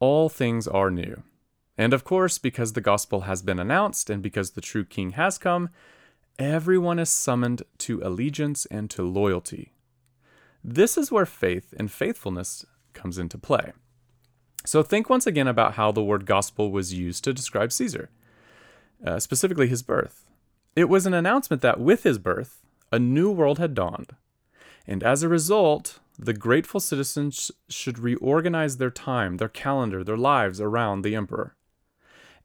all 0.00 0.28
things 0.28 0.66
are 0.66 0.90
new. 0.90 1.22
And 1.76 1.92
of 1.92 2.04
course, 2.04 2.38
because 2.38 2.72
the 2.72 2.80
gospel 2.80 3.22
has 3.22 3.42
been 3.42 3.58
announced 3.58 4.08
and 4.08 4.22
because 4.22 4.52
the 4.52 4.60
true 4.60 4.84
king 4.84 5.10
has 5.12 5.38
come, 5.38 5.70
everyone 6.38 6.98
is 6.98 7.10
summoned 7.10 7.62
to 7.78 8.00
allegiance 8.02 8.66
and 8.66 8.88
to 8.90 9.02
loyalty. 9.02 9.72
This 10.62 10.96
is 10.96 11.10
where 11.10 11.26
faith 11.26 11.74
and 11.78 11.90
faithfulness 11.90 12.64
comes 12.92 13.18
into 13.18 13.38
play. 13.38 13.72
So 14.64 14.82
think 14.82 15.10
once 15.10 15.26
again 15.26 15.48
about 15.48 15.74
how 15.74 15.92
the 15.92 16.02
word 16.02 16.24
gospel 16.24 16.70
was 16.70 16.94
used 16.94 17.22
to 17.24 17.34
describe 17.34 17.70
Caesar, 17.72 18.08
uh, 19.04 19.18
specifically 19.18 19.68
his 19.68 19.82
birth. 19.82 20.30
It 20.74 20.88
was 20.88 21.06
an 21.06 21.14
announcement 21.14 21.60
that 21.62 21.80
with 21.80 22.04
his 22.04 22.18
birth, 22.18 22.62
a 22.90 22.98
new 22.98 23.30
world 23.30 23.58
had 23.58 23.74
dawned. 23.74 24.14
And 24.86 25.02
as 25.02 25.22
a 25.22 25.28
result, 25.28 25.98
the 26.18 26.32
grateful 26.32 26.80
citizens 26.80 27.50
should 27.68 27.98
reorganize 27.98 28.76
their 28.76 28.90
time, 28.90 29.36
their 29.36 29.48
calendar, 29.48 30.02
their 30.02 30.16
lives 30.16 30.60
around 30.60 31.02
the 31.02 31.14
emperor. 31.14 31.56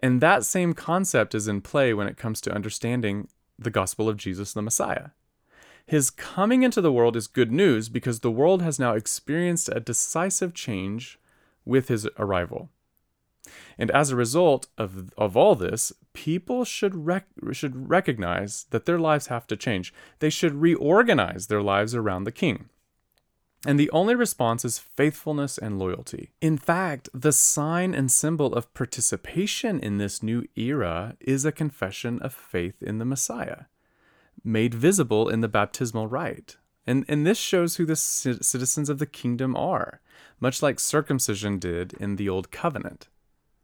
And 0.01 0.21
that 0.21 0.45
same 0.45 0.73
concept 0.73 1.35
is 1.35 1.47
in 1.47 1.62
play 1.62 1.93
when 1.93 2.07
it 2.07 2.17
comes 2.17 2.39
to 2.41 2.53
understanding 2.53 3.27
the 3.57 3.69
gospel 3.69 4.07
of 4.07 4.17
Jesus 4.17 4.53
the 4.53 4.62
Messiah. 4.62 5.09
His 5.85 6.09
coming 6.09 6.63
into 6.63 6.81
the 6.81 6.91
world 6.91 7.15
is 7.15 7.27
good 7.27 7.51
news 7.51 7.89
because 7.89 8.19
the 8.19 8.31
world 8.31 8.62
has 8.62 8.79
now 8.79 8.93
experienced 8.93 9.69
a 9.69 9.79
decisive 9.79 10.53
change 10.53 11.19
with 11.65 11.88
his 11.88 12.07
arrival. 12.17 12.69
And 13.77 13.89
as 13.91 14.12
a 14.12 14.15
result 14.15 14.67
of, 14.77 15.12
of 15.17 15.35
all 15.35 15.55
this, 15.55 15.91
people 16.13 16.63
should, 16.63 17.07
rec- 17.07 17.27
should 17.51 17.89
recognize 17.89 18.65
that 18.69 18.85
their 18.85 18.99
lives 18.99 19.27
have 19.27 19.47
to 19.47 19.57
change. 19.57 19.93
They 20.19 20.29
should 20.29 20.55
reorganize 20.55 21.47
their 21.47 21.62
lives 21.62 21.95
around 21.95 22.25
the 22.25 22.31
king. 22.31 22.69
And 23.65 23.77
the 23.77 23.91
only 23.91 24.15
response 24.15 24.63
is 24.63 24.79
faithfulness 24.79 25.57
and 25.57 25.77
loyalty. 25.77 26.31
In 26.39 26.57
fact, 26.57 27.09
the 27.13 27.33
sign 27.33 27.93
and 27.93 28.09
symbol 28.09 28.53
of 28.53 28.73
participation 28.73 29.79
in 29.79 29.97
this 29.97 30.23
new 30.23 30.45
era 30.55 31.17
is 31.19 31.43
a 31.43 31.51
confession 31.51 32.19
of 32.21 32.33
faith 32.33 32.81
in 32.81 32.99
the 32.99 33.05
Messiah, 33.05 33.63
made 34.43 34.73
visible 34.73 35.27
in 35.27 35.41
the 35.41 35.49
baptismal 35.49 36.07
rite. 36.07 36.55
And, 36.87 37.03
and 37.09 37.27
this 37.27 37.37
shows 37.37 37.75
who 37.75 37.85
the 37.85 37.97
citizens 37.97 38.89
of 38.89 38.97
the 38.97 39.05
kingdom 39.05 39.55
are, 39.57 39.99
much 40.39 40.63
like 40.63 40.79
circumcision 40.79 41.59
did 41.59 41.93
in 41.99 42.15
the 42.15 42.29
Old 42.29 42.51
Covenant. 42.51 43.09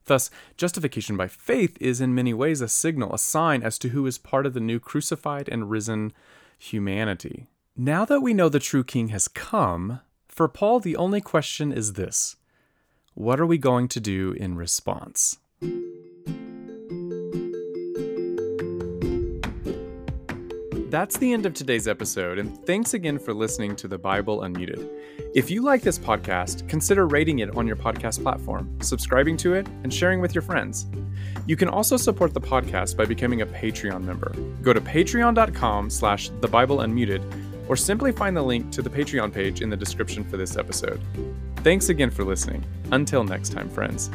Thus, 0.05 0.29
justification 0.57 1.17
by 1.17 1.27
faith 1.27 1.77
is 1.79 2.01
in 2.01 2.13
many 2.13 2.33
ways 2.33 2.61
a 2.61 2.67
signal, 2.67 3.13
a 3.13 3.17
sign 3.17 3.63
as 3.63 3.79
to 3.79 3.89
who 3.89 4.05
is 4.05 4.17
part 4.17 4.45
of 4.45 4.53
the 4.53 4.59
new 4.59 4.79
crucified 4.79 5.49
and 5.49 5.71
risen 5.71 6.13
humanity. 6.59 7.47
Now 7.77 8.05
that 8.05 8.21
we 8.21 8.33
know 8.33 8.47
the 8.47 8.59
true 8.59 8.85
king 8.85 9.09
has 9.09 9.27
come, 9.27 9.99
for 10.29 10.47
Paul, 10.47 10.79
the 10.79 10.95
only 10.95 11.19
question 11.19 11.73
is 11.73 11.93
this 11.93 12.37
What 13.15 13.37
are 13.37 13.45
we 13.45 13.57
going 13.57 13.89
to 13.89 13.99
do 13.99 14.31
in 14.31 14.55
response? 14.55 15.39
That's 20.89 21.17
the 21.17 21.33
end 21.33 21.45
of 21.45 21.53
today's 21.53 21.89
episode, 21.89 22.39
and 22.39 22.65
thanks 22.65 22.93
again 22.93 23.19
for 23.19 23.33
listening 23.33 23.75
to 23.75 23.89
the 23.89 23.97
Bible 23.97 24.39
Unmuted. 24.39 24.89
If 25.35 25.51
you 25.51 25.61
like 25.61 25.81
this 25.81 25.99
podcast, 25.99 26.69
consider 26.69 27.05
rating 27.05 27.39
it 27.39 27.57
on 27.57 27.67
your 27.67 27.75
podcast 27.75 28.23
platform, 28.23 28.73
subscribing 28.79 29.35
to 29.37 29.53
it, 29.53 29.67
and 29.83 29.93
sharing 29.93 30.21
with 30.21 30.33
your 30.33 30.43
friends. 30.43 30.85
You 31.45 31.57
can 31.57 31.67
also 31.67 31.97
support 31.97 32.33
the 32.33 32.39
podcast 32.39 32.95
by 32.95 33.03
becoming 33.03 33.41
a 33.41 33.45
Patreon 33.45 34.05
member. 34.05 34.33
Go 34.61 34.71
to 34.71 34.79
patreon.com 34.79 35.89
slash 35.89 36.29
the 36.39 36.47
Bible 36.47 36.77
Unmuted 36.77 37.21
or 37.67 37.75
simply 37.75 38.11
find 38.11 38.35
the 38.35 38.41
link 38.41 38.71
to 38.71 38.81
the 38.81 38.89
Patreon 38.89 39.33
page 39.33 39.61
in 39.61 39.69
the 39.69 39.77
description 39.77 40.23
for 40.23 40.37
this 40.37 40.57
episode. 40.57 41.01
Thanks 41.57 41.89
again 41.89 42.11
for 42.11 42.23
listening. 42.23 42.63
Until 42.91 43.23
next 43.23 43.51
time, 43.51 43.69
friends. 43.69 44.11